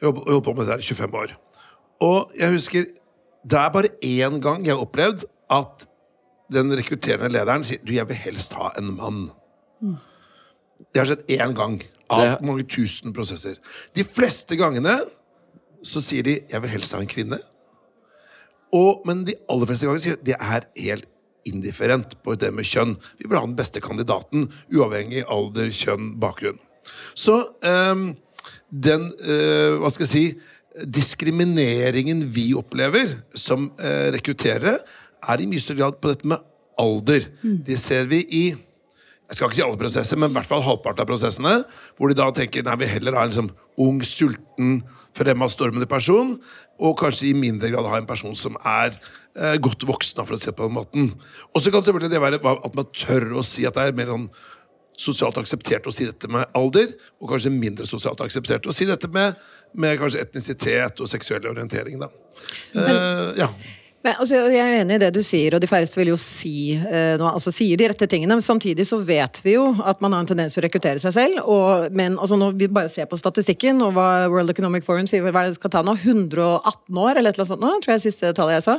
[0.00, 1.36] Jeg holdt på med det der i 25 år.
[2.00, 2.84] Og jeg husker
[3.50, 5.86] Det er bare én gang jeg har opplevd at
[6.52, 9.30] den rekrutterende lederen sier Du, jeg vil helst ha en mann.
[10.92, 11.78] Det har skjedd én gang
[12.10, 13.56] av Det- mange tusen prosesser.
[13.94, 14.98] De fleste gangene
[15.82, 17.40] så sier de 'jeg vil helst ha en kvinne'.
[18.72, 21.06] Og, men de aller fleste ganger sier de det er helt
[21.46, 22.96] indifferent på det med kjønn.
[23.18, 26.58] Vi vil ha den beste kandidaten, uavhengig alder, kjønn, bakgrunn.
[27.14, 28.16] Så ehm,
[28.70, 30.24] den, uh, hva skal jeg si,
[30.86, 34.78] diskrimineringen vi opplever som uh, rekrutterere,
[35.20, 36.40] er i mye større grad på dette med
[36.80, 37.26] alder.
[37.42, 38.44] Det ser vi i
[39.30, 41.52] jeg skal ikke si alle prosesser, men i hvert fall halvparten av prosessene,
[41.94, 44.80] hvor de da tenker nei, vi heller ha en liksom ung, sulten,
[45.14, 46.32] fremadstormende person,
[46.82, 48.96] og kanskje i mindre grad ha en person som er
[49.36, 51.12] eh, godt voksen, for å si det på den måten.
[51.54, 54.10] Og så kan selvfølgelig det være at man tør å si at det er mer
[54.10, 54.26] sånn
[55.00, 59.08] sosialt akseptert å si dette med alder, og kanskje mindre sosialt akseptert å si dette
[59.12, 59.38] med,
[59.80, 62.00] med kanskje etnisitet og seksuell orientering.
[62.02, 62.10] Da.
[62.74, 63.48] Eh, ja.
[64.00, 66.72] Men, altså, jeg er enig i det du sier, og de færreste vil jo si
[66.72, 68.32] eh, noe, altså sier de rette tingene.
[68.32, 71.12] Men samtidig så vet vi jo at man har en tendens til å rekruttere seg
[71.18, 71.42] selv.
[71.44, 75.26] Og, men altså, når vi bare ser på statistikken og hva World Economic Forum sier
[75.26, 78.00] hva det skal ta nå, 118 år eller et eller annet sånt nå, tror jeg
[78.00, 78.78] er siste tallet jeg sa,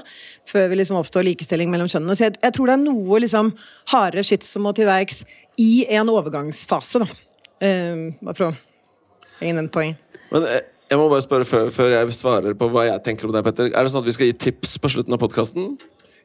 [0.50, 2.18] før vi liksom oppstår likestilling mellom kjønnene.
[2.18, 3.54] Så jeg, jeg tror det er noe liksom
[3.94, 5.22] hardere skyts som må til verks
[5.62, 7.22] i en overgangsfase, da.
[7.62, 8.54] Eh, bare for å
[9.38, 9.94] henge den poeng.
[10.34, 13.32] Men eh, jeg må bare spørre før, før jeg svarer på hva jeg tenker om
[13.32, 13.72] det, Petter.
[13.72, 15.74] Er det sånn at vi skal gi tips på slutten av podkasten?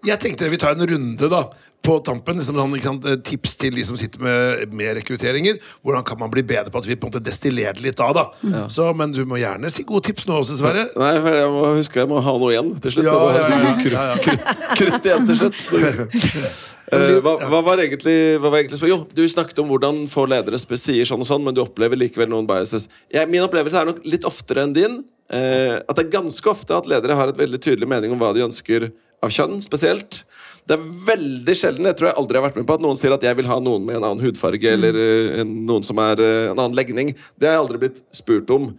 [0.06, 1.44] Jeg tenkte vi tar en runde da
[1.86, 2.38] på tampen.
[2.40, 5.60] Liksom, sånn, sant, tips til de som sitter med, med rekrutteringer.
[5.86, 8.14] Hvordan kan man bli bedre på at vi på en måte destillerer det litt av?
[8.18, 10.88] da Så, Men du må gjerne si gode tips nå også, Sverre.
[10.98, 13.06] Nei, for jeg må huske jeg må ha noe igjen til slutt.
[13.06, 14.22] Ja, ja, ja, krutt, ja, ja.
[14.26, 16.66] krutt, krutt igjen til slutt.
[16.94, 20.60] Eh, hva, hva var egentlig, hva var egentlig Jo, du snakket om hvordan få ledere
[20.60, 22.86] sier sånn og sånn, men du opplever likevel noen biases.
[23.12, 25.00] Jeg, min opplevelse er nok litt oftere enn din.
[25.26, 28.30] eh, at det er ganske ofte at ledere har et veldig tydelig mening om hva
[28.36, 28.92] de ønsker
[29.24, 30.22] av kjønn, spesielt.
[30.66, 33.14] Det er veldig sjelden, jeg tror jeg aldri har vært med på, at noen sier
[33.14, 36.58] at jeg vil ha noen med en annen hudfarge eller uh, noen som er en
[36.58, 37.12] annen legning.
[37.38, 38.72] Det har jeg aldri blitt spurt om.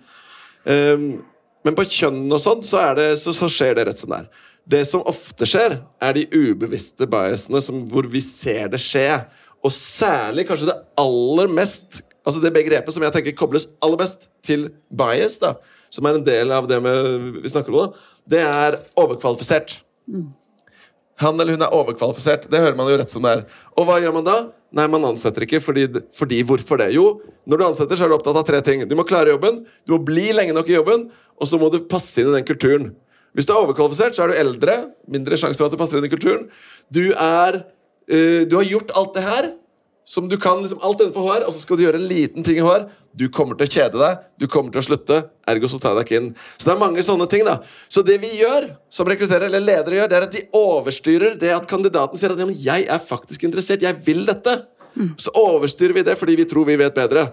[0.67, 1.05] Um,
[1.63, 2.83] men på kjønn og sånn, så,
[3.19, 4.45] så, så skjer det rett som det er.
[4.67, 9.07] Det som ofte skjer, er de ubevisste biasene som, hvor vi ser det skje.
[9.63, 14.25] Og særlig kanskje det aller mest Altså det begrepet som jeg tenker kobles aller best
[14.43, 15.53] til bias, da,
[15.87, 17.85] som er en del av det med, vi snakker om nå,
[18.27, 19.77] det er overkvalifisert.
[21.23, 22.49] Han eller hun er overkvalifisert.
[22.51, 23.45] Det hører man jo rett som det er.
[23.79, 24.35] Og hva gjør man da?
[24.75, 25.61] Nei, man ansetter ikke.
[25.63, 26.91] Fordi, fordi Hvorfor det?
[26.97, 28.83] Jo, når du ansetter, så er du opptatt av tre ting.
[28.85, 31.07] Du må klare jobben, du må bli lenge nok i jobben,
[31.39, 32.91] og så må du passe inn i den kulturen.
[33.35, 34.77] Hvis du er overkvalifisert, så er du eldre.
[35.11, 36.47] Mindre sjanse for at du passer inn i kulturen.
[36.93, 39.49] Du er uh, Du har gjort alt det her
[40.07, 42.61] som du kan liksom alt innenfor HR, og så skal du gjøre en liten ting
[42.61, 42.85] i HR.
[43.17, 45.17] Du kommer til å kjede deg, du kommer til å slutte,
[45.51, 46.29] ergo så tar jeg deg ikke inn.
[46.55, 47.57] Så det er mange sånne ting, da.
[47.91, 51.51] Så det vi gjør, som rekrutterer, eller ledere gjør, det er at de overstyrer det
[51.51, 54.55] at kandidaten sier at ja, men jeg er faktisk interessert, jeg vil dette.
[55.19, 57.27] Så overstyrer vi det fordi vi tror vi vet bedre.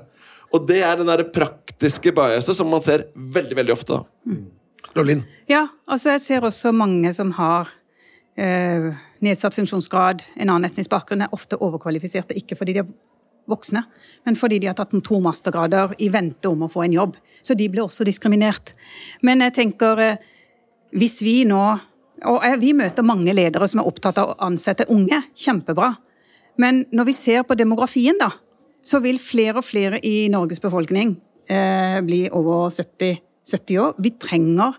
[0.51, 4.01] Og det er den der praktiske biaset som man ser veldig, veldig ofte.
[4.01, 4.35] da.
[4.95, 5.25] Lolin.
[5.51, 7.73] Ja, altså jeg ser også mange som har
[8.39, 8.93] eh,
[9.25, 12.37] nedsatt funksjonsgrad, en annen etnisk bakgrunn, er ofte overkvalifiserte.
[12.39, 12.93] Ikke fordi de er
[13.51, 13.85] voksne,
[14.25, 17.19] men fordi de har tatt to mastergrader i vente om å få en jobb.
[17.45, 18.73] Så de blir også diskriminert.
[19.23, 20.17] Men jeg tenker, eh,
[20.93, 21.81] hvis vi nå
[22.25, 25.19] Og eh, vi møter mange ledere som er opptatt av å ansette unge.
[25.35, 25.97] Kjempebra.
[26.57, 28.31] Men når vi ser på demografien, da,
[28.81, 31.17] så vil flere og flere i Norges befolkning
[31.51, 33.19] eh, bli over 70,
[33.51, 33.95] 70 år.
[34.03, 34.77] Vi trenger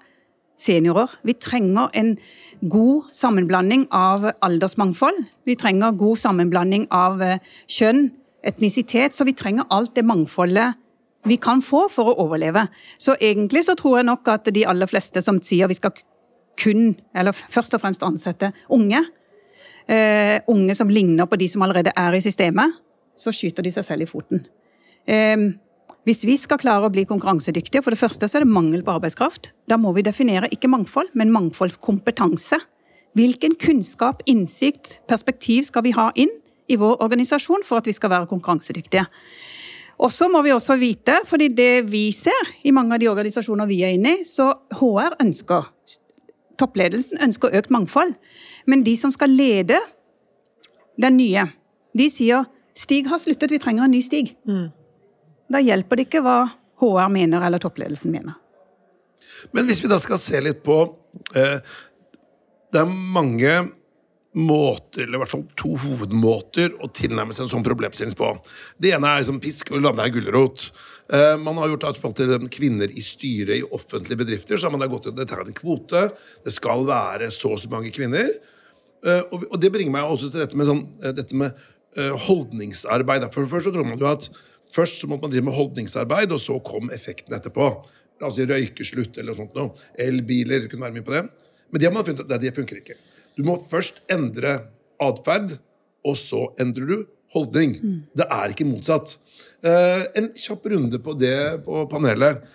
[0.57, 1.11] seniorer.
[1.23, 2.15] Vi trenger en
[2.69, 5.25] god sammenblanding av aldersmangfold.
[5.45, 8.09] Vi trenger god sammenblanding av eh, kjønn,
[8.45, 9.15] etnisitet.
[9.15, 10.75] Så vi trenger alt det mangfoldet
[11.25, 12.67] vi kan få for å overleve.
[13.01, 15.95] Så egentlig så tror jeg nok at de aller fleste som sier vi skal
[16.61, 19.01] kun, eller først og fremst ansette unge,
[19.89, 22.77] eh, unge som ligner på de som allerede er i systemet,
[23.17, 24.45] så skyter de seg selv i foten.
[25.07, 25.51] Eh,
[26.05, 28.93] hvis vi skal klare å bli konkurransedyktige, for det første så er det mangel på
[28.93, 29.51] arbeidskraft.
[29.69, 32.59] Da må vi definere ikke mangfold, men mangfoldskompetanse.
[33.17, 36.29] Hvilken kunnskap, innsikt, perspektiv skal vi ha inn
[36.69, 39.05] i vår organisasjon for at vi skal være konkurransedyktige?
[39.97, 43.69] Og så må vi også vite, fordi det vi ser i mange av de organisasjoner
[43.69, 45.71] vi er inne i, så HR ønsker
[46.55, 48.13] Toppledelsen ønsker økt mangfold.
[48.63, 49.75] Men de som skal lede
[51.01, 51.49] den nye,
[51.97, 54.35] de sier Stig har sluttet, vi trenger en ny Stig.
[55.51, 56.39] Da hjelper det ikke hva
[56.81, 58.37] HR mener eller toppledelsen mener.
[59.53, 60.77] Men hvis vi da skal se litt på
[61.37, 61.59] eh,
[62.73, 63.51] Det er mange
[64.35, 68.33] måter, eller i hvert fall to hovedmåter, å tilnærme seg en sånn problemstilling på.
[68.81, 70.65] Det ene er liksom pisk, og lande er gulrot.
[71.07, 74.83] Eh, man har gjort at til kvinner i styret i offentlige bedrifter, så har man
[74.83, 76.09] da gått til dette en kvote.
[76.43, 78.27] Det skal være så og så mange kvinner.
[79.05, 81.63] Eh, og, det bringer meg også til dette med, sånn, eh, dette med
[81.95, 83.23] holdningsarbeid.
[83.31, 84.27] For først så tror man jo at
[84.73, 87.69] først så måtte man drive med holdningsarbeid, og så kom effekten etterpå.
[88.21, 89.57] La oss si røykeslutt eller noe sånt.
[89.57, 89.89] noe.
[89.99, 91.25] Elbiler kunne være med på det.
[91.71, 92.97] Men det har man funnet at det funker ikke.
[93.35, 94.57] Du må først endre
[95.03, 95.57] atferd,
[96.05, 96.97] og så endrer du
[97.35, 97.75] holdning.
[98.15, 99.17] Det er ikke motsatt.
[99.65, 102.45] Uh, en kjapp runde på det på panelet.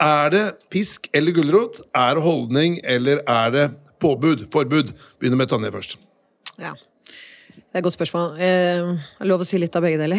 [0.00, 1.82] Er det pisk eller gulrot?
[1.92, 3.66] Er det holdning, eller er det
[4.00, 4.46] påbud?
[4.52, 4.94] Forbud?
[5.20, 5.98] Begynner med Tonje først.
[6.56, 6.72] Ja.
[7.70, 8.32] Det er et godt spørsmål.
[8.42, 8.88] Eh,
[9.30, 10.18] lov å si litt av begge deler.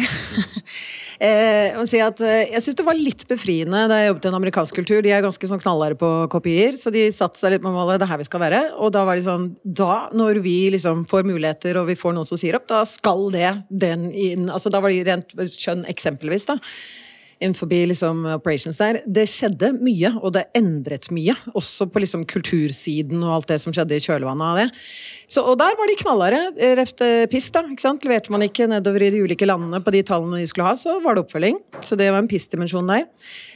[1.26, 4.30] eh, jeg si at eh, jeg syns det var litt befriende da jeg jobbet i
[4.30, 5.02] en amerikansk kultur.
[5.04, 8.08] De er ganske sånn knallharde på kopier, så de satte seg litt med målet det
[8.08, 8.62] er her vi skal være.
[8.80, 12.32] Og da var de sånn Da, når vi liksom får muligheter og vi får noen
[12.32, 16.48] som sier opp, da skal det den inn Altså da var de rent kjønn eksempelvis,
[16.48, 16.56] da
[17.42, 19.00] innenfor liksom operations der.
[19.06, 21.34] Det skjedde mye, og det endret mye.
[21.58, 24.68] Også på liksom kultursiden og alt det som skjedde i kjølvannet av det.
[25.32, 26.40] Så, og der var de knallharde.
[26.76, 27.62] Refte piss, da.
[27.64, 28.04] ikke sant?
[28.04, 30.98] Leverte man ikke nedover i de ulike landene på de tallene de skulle ha, så
[31.00, 31.56] var det oppfølging.
[31.80, 33.06] Så det var en piss-dimensjon der.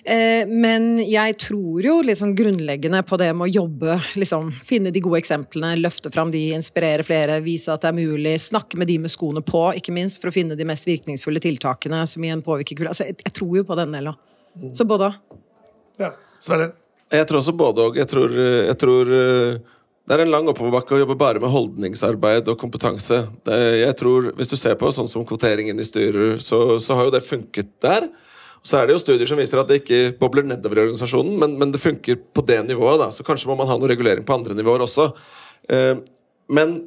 [0.08, 5.04] Eh, men jeg tror jo liksom grunnleggende på det med å jobbe, liksom finne de
[5.04, 8.96] gode eksemplene, løfte fram de, inspirere flere, vise at det er mulig, snakke med de
[9.04, 12.80] med skoene på, ikke minst, for å finne de mest virkningsfulle tiltakene som igjen påvirker
[12.80, 12.96] kulda.
[12.96, 14.16] Altså, jeg, jeg, tror jo på den delen.
[14.72, 15.38] Så både òg.
[16.00, 16.14] Ja.
[16.40, 16.72] Sverre?
[17.12, 18.00] Jeg tror også både òg.
[18.00, 19.74] Jeg tror, jeg tror eh,
[20.06, 23.24] det er en lang oppoverbakke å jobbe bare med holdningsarbeid og kompetanse.
[23.46, 26.94] Det, jeg tror, Hvis du ser på sånn som kvotering inn i styrer, så, så,
[26.94, 28.06] har jo det funket der.
[28.62, 31.56] Så er det jo studier som viser at det ikke bobler nedover i organisasjonen, men,
[31.58, 33.00] men det funker på det nivået.
[33.02, 35.08] da, Så kanskje må man ha noe regulering på andre nivåer også.
[35.74, 35.98] Eh,
[36.54, 36.78] men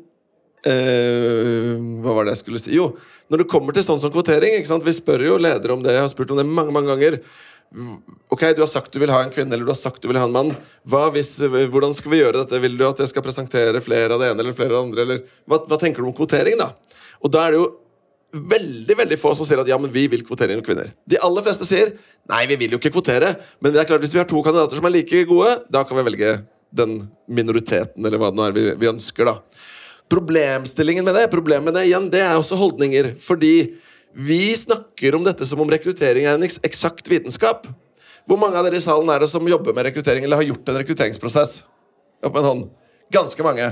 [0.63, 2.71] eh, Hva var det jeg skulle si?
[2.79, 2.93] Jo,
[3.27, 6.11] når det kommer til sånn som kvotering, vi spør jo ledere om det, jeg har
[6.11, 7.19] spurt om det mange, mange ganger.
[8.33, 10.17] Ok, du har sagt du vil ha en kvinne, eller du har sagt du vil
[10.17, 10.53] ha en mann.
[11.13, 11.35] Hvis,
[11.69, 12.61] hvordan skal vi gjøre dette?
[12.63, 15.05] Vil du at jeg skal presentere flere av det ene eller flere av det andre?
[15.05, 16.71] Eller, hva, hva, tenker du om kvotering, da?
[17.21, 17.69] Og da er det jo
[18.29, 20.91] veldig veldig få som sier at ja, men vi vil kvotere inn kvinner.
[21.09, 21.95] De aller fleste sier
[22.29, 24.77] nei, vi vil jo ikke kvotere, men det er klart hvis vi har to kandidater
[24.77, 26.35] som er like gode, da kan vi velge
[26.69, 29.65] den minoriteten, eller hva det nå er vi, vi ønsker, da.
[30.09, 33.15] Problemstillingen med det, problemet med det igjen, det er også holdninger.
[33.21, 33.53] Fordi
[34.15, 37.67] vi snakker om dette som om rekruttering er en eksakt vitenskap.
[38.29, 40.69] Hvor mange av dere i salen er det som jobber med rekruttering eller har gjort
[40.69, 41.61] en rekrutteringsprosess?
[42.25, 42.63] Opp en hånd.
[43.13, 43.71] Ganske mange.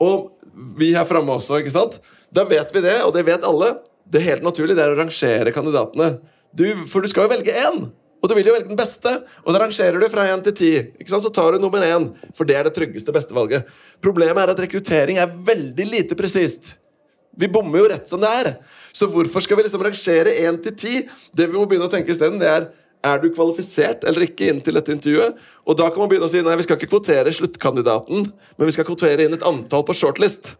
[0.00, 0.30] Og
[0.78, 1.98] vi her framme også, ikke sant?
[2.32, 3.74] Da vet vi det, og det vet alle.
[4.10, 6.14] Det helt naturlige det er å rangere kandidatene.
[6.56, 7.88] Du, for du skal jo velge én!
[8.20, 9.12] Og du vil jo velge den beste,
[9.46, 10.72] og da rangerer du fra én til ti.
[11.08, 13.68] Så tar du nummer én, for det er det tryggeste, beste valget.
[14.04, 16.74] Problemet er at rekruttering er veldig lite presist.
[17.32, 18.50] Vi bommer jo rett som det er.
[18.92, 20.94] Så hvorfor skal vi liksom rangere én til ti?
[21.34, 24.58] Det vi må begynne å tenke isteden, det er er du kvalifisert eller ikke inn
[24.64, 25.38] til dette intervjuet?
[25.64, 28.74] Og da kan man begynne å si nei, vi skal ikke kvotere sluttkandidaten, men vi
[28.76, 30.54] skal kvotere inn et antall på shortlist.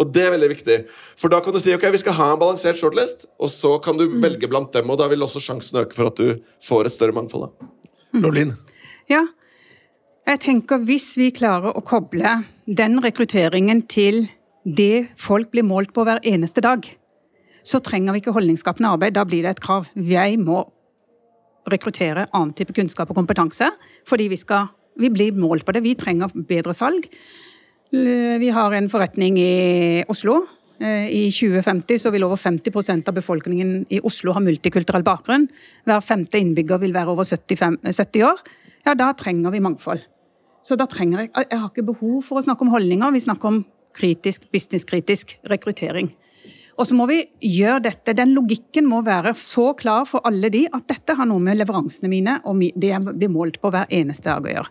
[0.00, 0.78] Og det er veldig viktig.
[1.20, 4.00] For da kan du si ok, vi skal ha en balansert shortlist, og så kan
[4.00, 4.18] du mm.
[4.24, 7.16] velge blant dem, og da vil også sjansen øke for at du får et større
[7.16, 7.46] mangfold.
[7.46, 7.70] da.
[8.12, 8.24] Mm.
[8.24, 8.56] Lolin?
[9.12, 9.26] Ja.
[10.26, 14.28] Jeg tenker hvis vi klarer å koble den rekrutteringen til
[14.62, 16.86] det folk blir målt på hver eneste dag,
[17.66, 19.16] så trenger vi ikke holdningsskapende arbeid.
[19.16, 19.88] Da blir det et krav.
[19.94, 20.64] Jeg må
[21.70, 23.68] rekruttere annen type kunnskap og kompetanse,
[24.08, 25.84] fordi vi, skal, vi blir målt på det.
[25.84, 27.06] Vi trenger bedre salg.
[27.92, 30.40] Vi har en forretning i Oslo.
[30.82, 35.46] Eh, I 2050 så vil over 50% av befolkningen i Oslo ha multikulturell bakgrunn.
[35.86, 38.40] Hver femte innbygger vil være over 75, 70 år.
[38.86, 40.02] Ja, da trenger vi mangfold.
[40.66, 43.48] Så da trenger jeg Jeg har ikke behov for å snakke om holdninger, vi snakker
[43.48, 46.12] om kritisk, businesskritisk rekruttering.
[46.80, 48.14] Og så må vi gjøre dette.
[48.16, 52.10] Den logikken må være så klar for alle de at dette har noe med leveransene
[52.10, 54.70] mine og det jeg blir målt på hver eneste dag å gjøre.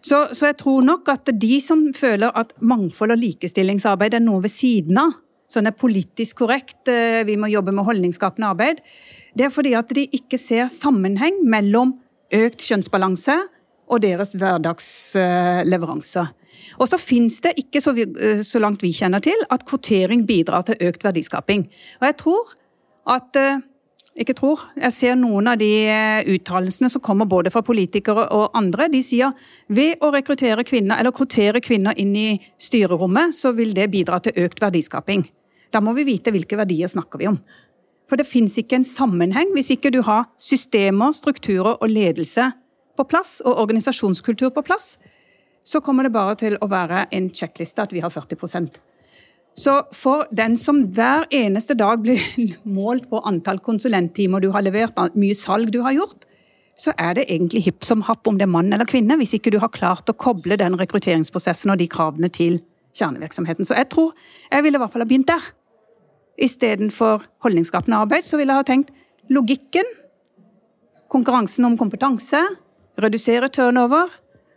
[0.00, 4.40] Så, så, jeg tror nok at de som føler at mangfold og likestillingsarbeid er noe
[4.44, 5.12] ved siden av,
[5.50, 8.80] sånn er politisk korrekt, eh, vi må jobbe med holdningsskapende arbeid,
[9.36, 12.00] det er fordi at de ikke ser sammenheng mellom
[12.32, 13.36] økt kjønnsbalanse
[13.90, 16.26] og deres hverdagsleveranser.
[16.78, 20.26] Og så finnes det ikke, så, vi, eh, så, langt vi kjenner til, at kvotering
[20.28, 21.66] bidrar til økt verdiskaping.
[22.00, 22.54] Og jeg tror
[23.16, 23.62] at eh,
[24.20, 24.62] ikke tror.
[24.76, 28.90] Jeg ser noen av de eh, uttalelsene som kommer både fra politikere og andre.
[28.92, 29.32] De sier
[29.70, 32.28] ved å rekruttere kvinner, eller kvotere kvinner inn i
[32.60, 35.24] styrerommet, så vil det bidra til økt verdiskaping.
[35.70, 37.38] Da må vi vite hvilke verdier snakker vi om.
[38.10, 42.50] For det fins ikke en sammenheng hvis ikke du har systemer, strukturer og ledelse
[42.98, 44.96] på plass, og organisasjonskultur på plass
[45.64, 48.78] så kommer det bare til å være en sjekkliste at vi har 40%
[49.60, 52.20] Så for den som hver eneste dag blir
[52.64, 56.26] målt på antall konsulenttimer du har levert, mye salg du har gjort,
[56.80, 59.52] så er det egentlig hipp som happ om det er mann eller kvinne, hvis ikke
[59.52, 62.60] du har klart å koble den rekrutteringsprosessen og de kravene til
[62.96, 63.66] kjernevirksomheten.
[63.68, 64.14] Så jeg tror
[64.48, 65.50] jeg ville i hvert fall ha begynt der.
[66.40, 68.94] Istedenfor holdningsskapende arbeid, så ville jeg ha tenkt
[69.28, 69.84] logikken,
[71.12, 72.40] konkurransen om kompetanse,
[73.00, 74.08] redusere turnover,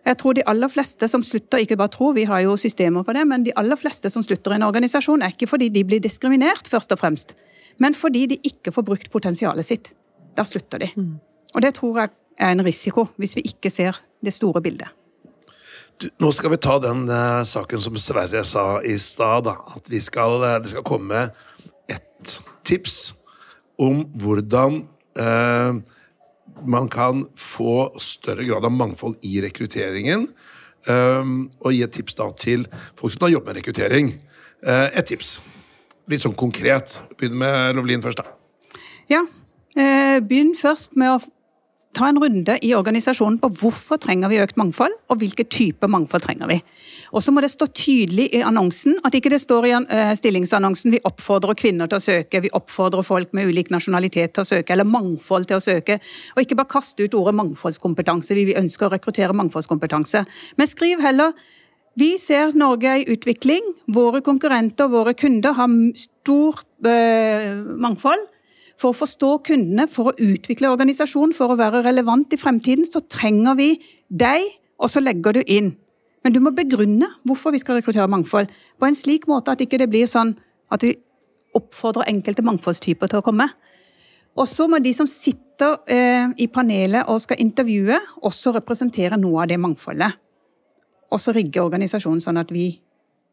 [0.04, 3.16] jeg tror de aller fleste som slutter, ikke bare tror, vi har jo systemer for
[3.16, 6.04] det, men de aller fleste som slutter i en organisasjon, er ikke fordi de blir
[6.04, 7.36] diskriminert, først og fremst,
[7.80, 9.94] men fordi de ikke får brukt potensialet sitt.
[10.36, 10.90] Da slutter de.
[10.98, 11.16] Mm.
[11.54, 14.92] Og det tror jeg er en risiko, hvis vi ikke ser det store bildet.
[16.02, 19.48] Du, nå skal vi ta den uh, saken som Sverre sa i stad.
[19.48, 21.28] At vi skal, uh, det skal komme
[21.88, 23.14] ett tips
[23.82, 24.84] om hvordan
[25.18, 25.80] eh,
[26.66, 30.28] man kan få større grad av mangfold i rekrutteringen.
[30.84, 32.66] Um, og gi et tips da til
[33.00, 34.12] folk som da jobber med rekruttering.
[34.66, 35.38] Uh, et tips.
[36.12, 36.98] Litt sånn konkret.
[37.16, 38.80] Begynn med Lovlin først, da.
[39.12, 39.24] Ja,
[39.74, 41.22] Uh, begynn først med å
[41.94, 46.26] ta en runde i organisasjonen på hvorfor trenger vi økt mangfold, og hvilke typer mangfold
[46.26, 46.60] trenger vi.
[47.14, 50.94] Og så må det stå tydelig i annonsen, at ikke det står i eh, stillingsannonsen
[50.96, 54.74] vi oppfordrer kvinner til å søke, vi oppfordrer folk med ulik nasjonalitet til å søke,
[54.76, 56.00] eller mangfold til å søke.
[56.36, 60.26] Og ikke bare kaste ut ordet mangfoldskompetanse, vi ønsker å rekruttere mangfoldskompetanse.
[60.58, 61.38] Men skriv heller
[62.00, 63.66] vi ser Norge i utvikling.
[63.94, 65.70] Våre konkurrenter, våre kunder, har
[66.00, 68.33] stort eh, mangfold.
[68.84, 73.00] For å forstå kundene, for å utvikle organisasjonen, for å være relevant i fremtiden, så
[73.08, 73.70] trenger vi
[74.12, 74.44] deg,
[74.76, 75.70] og så legger du inn.
[76.24, 79.80] Men du må begrunne hvorfor vi skal rekruttere mangfold, på en slik måte at ikke
[79.80, 80.34] det blir sånn
[80.74, 80.98] at vi
[81.56, 83.48] oppfordrer enkelte mangfoldstyper til å komme.
[84.36, 89.46] Og så må de som sitter eh, i panelet og skal intervjue, også representere noe
[89.46, 90.20] av det mangfoldet.
[91.14, 92.68] Og så rigge organisasjonen sånn at vi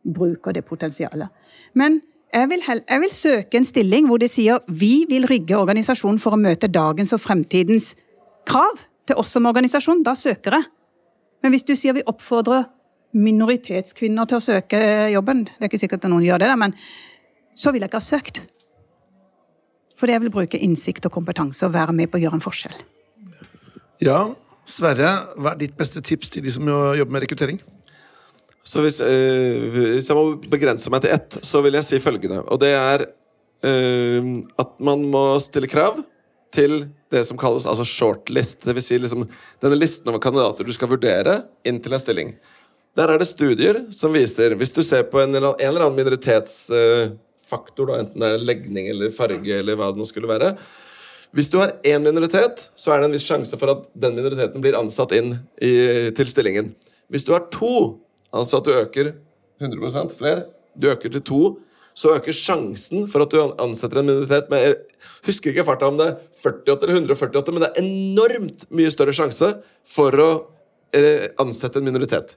[0.05, 1.33] bruker det potensialet.
[1.75, 1.99] Men
[2.31, 6.37] jeg vil, jeg vil søke en stilling hvor de sier vi vil rigge organisasjonen for
[6.37, 7.93] å møte dagens og fremtidens
[8.49, 10.05] krav til oss som organisasjon.
[10.07, 10.69] Da søker jeg.
[11.43, 12.69] Men hvis du sier vi oppfordrer
[13.17, 16.77] minoritetskvinner til å søke jobben, det er ikke sikkert at noen gjør det, men
[17.59, 18.43] så vil jeg ikke ha søkt.
[19.99, 22.77] Fordi jeg vil bruke innsikt og kompetanse og være med på å gjøre en forskjell.
[24.01, 24.21] Ja,
[24.71, 25.11] Sverre,
[25.41, 27.59] hva er ditt beste tips til de som jobber med rekruttering?
[28.65, 32.43] Så hvis, øh, hvis jeg må begrense meg til ett, så vil jeg si følgende.
[32.45, 33.07] Og det er
[33.65, 34.31] øh,
[34.61, 36.03] at man må stille krav
[36.55, 38.65] til det som kalles altså shortlist.
[38.67, 39.27] Det vil si liksom,
[39.63, 42.35] denne listen over kandidater du skal vurdere inn til en stilling.
[42.99, 45.85] Der er det studier som viser Hvis du ser på en eller annen, en eller
[45.87, 50.57] annen minoritetsfaktor, da, enten det er legning eller farge eller hva det nå skulle være
[51.31, 54.63] Hvis du har én minoritet, så er det en viss sjanse for at den minoriteten
[54.63, 56.73] blir ansatt inn i, til stillingen.
[57.07, 58.03] Hvis du har to,
[58.33, 59.13] altså at du øker
[59.61, 61.43] 100 flere, du øker til to,
[61.95, 64.77] så øker sjansen for at du ansetter en minoritet med Jeg
[65.27, 69.15] husker ikke farta om det er 48 eller 148, men det er enormt mye større
[69.17, 69.51] sjanse
[69.85, 70.31] for å
[71.41, 72.37] ansette en minoritet.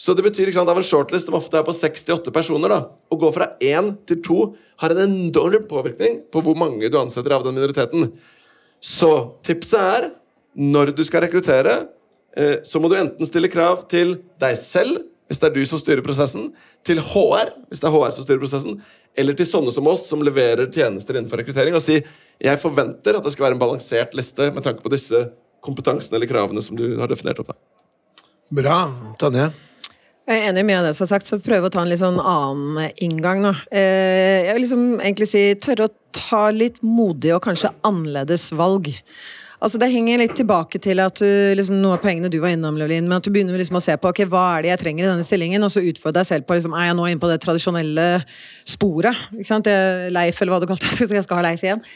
[0.00, 2.80] Så det betyr sant, av en shortlist som ofte er på 68 personer, da,
[3.12, 4.38] å gå fra én til to
[4.80, 8.08] har en enorm påvirkning på hvor mange du ansetter av den minoriteten.
[8.80, 9.10] Så
[9.44, 10.06] tipset er,
[10.56, 11.74] når du skal rekruttere,
[12.32, 15.78] eh, så må du enten stille krav til deg selv, hvis det er du som
[15.78, 16.48] styrer prosessen,
[16.82, 18.80] til HR, hvis det er HR som styrer prosessen,
[19.14, 22.00] eller til sånne som oss, som leverer tjenester innenfor rekruttering, og si
[22.40, 25.28] jeg forventer at det skal være en balansert liste med tanke på disse
[25.62, 27.52] kompetansene eller kravene som du har definert opp.
[27.52, 28.26] da.
[28.50, 28.78] Bra.
[29.20, 29.50] Tanje?
[30.30, 32.18] Jeg er enig med det som er sagt, så prøv å ta en litt sånn
[32.18, 33.54] annen inngang, da.
[33.70, 38.92] Eh, Jeg vil liksom egentlig si tørre å ta litt modige og kanskje annerledes valg.
[39.60, 42.78] Altså Det henger litt tilbake til at du, liksom, noe av poengene du var innom,
[42.80, 45.04] Levlin, men at du begynner liksom å se på ok, hva er det jeg trenger
[45.04, 47.28] i denne stillingen, og så utfordre deg selv på liksom, er jeg nå inne på
[47.28, 48.06] det tradisjonelle
[48.64, 49.20] sporet.
[49.36, 49.68] ikke sant?
[49.68, 51.08] Det Leif, eller hva du kalte det.
[51.20, 51.84] Jeg skal ha Leif igjen.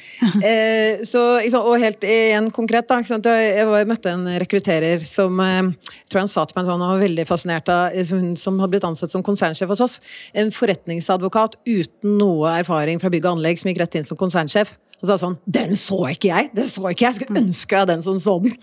[0.45, 1.65] Eh, så, liksom.
[1.65, 2.99] Og helt igjen konkret, da.
[3.01, 3.27] Ikke sant?
[3.31, 6.93] Jeg, jeg møtte en rekrutterer som eh, jeg tror han sa til meg sånn, han
[6.93, 9.97] var veldig fascinert av liksom, hun som hadde blitt ansett som konsernsjef hos oss.
[10.37, 14.75] En forretningsadvokat uten noe erfaring fra bygg og anlegg som gikk rett inn som konsernsjef.
[15.05, 16.51] Og sa sånn Den så ikke jeg!
[16.57, 17.11] Den så ikke jeg!
[17.13, 18.57] Jeg skulle ønske jeg den som så den!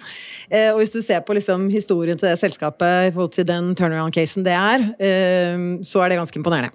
[0.49, 3.71] Eh, og hvis du ser på liksom, historien til det selskapet i forhold til den
[3.77, 6.73] turnaround-casen det er, eh, så er det ganske imponerende.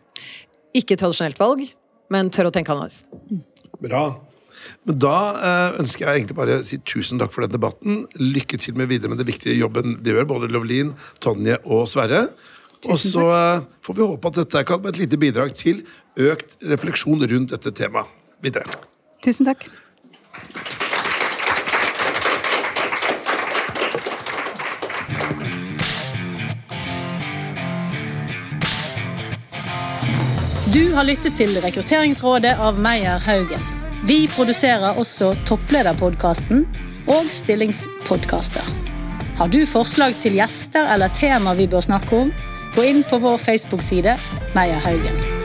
[0.76, 1.66] Ikke tradisjonelt valg,
[2.14, 3.02] men tør å tenke annerledes.
[3.82, 4.06] Bra.
[4.86, 8.04] Men da eh, ønsker jeg egentlig bare å si tusen takk for den debatten.
[8.22, 12.28] Lykke til med videre med det viktige jobben de gjør, både Lovlin, Tonje og Sverre.
[12.86, 15.82] Og så eh, får vi håpe at dette kan være et lite bidrag til
[16.30, 18.14] økt refleksjon rundt dette temaet
[18.44, 18.70] videre.
[19.26, 19.64] Tusen takk.
[30.74, 33.62] Du har lyttet til Rekrutteringsrådet av Meyer Haugen.
[34.06, 36.62] Vi produserer også Topplederpodkasten
[37.10, 38.66] og Stillingspodkaster.
[39.40, 42.30] Har du forslag til gjester eller tema vi bør snakke om,
[42.76, 44.14] gå inn på vår Facebook-side
[44.54, 45.35] Meyer Haugen.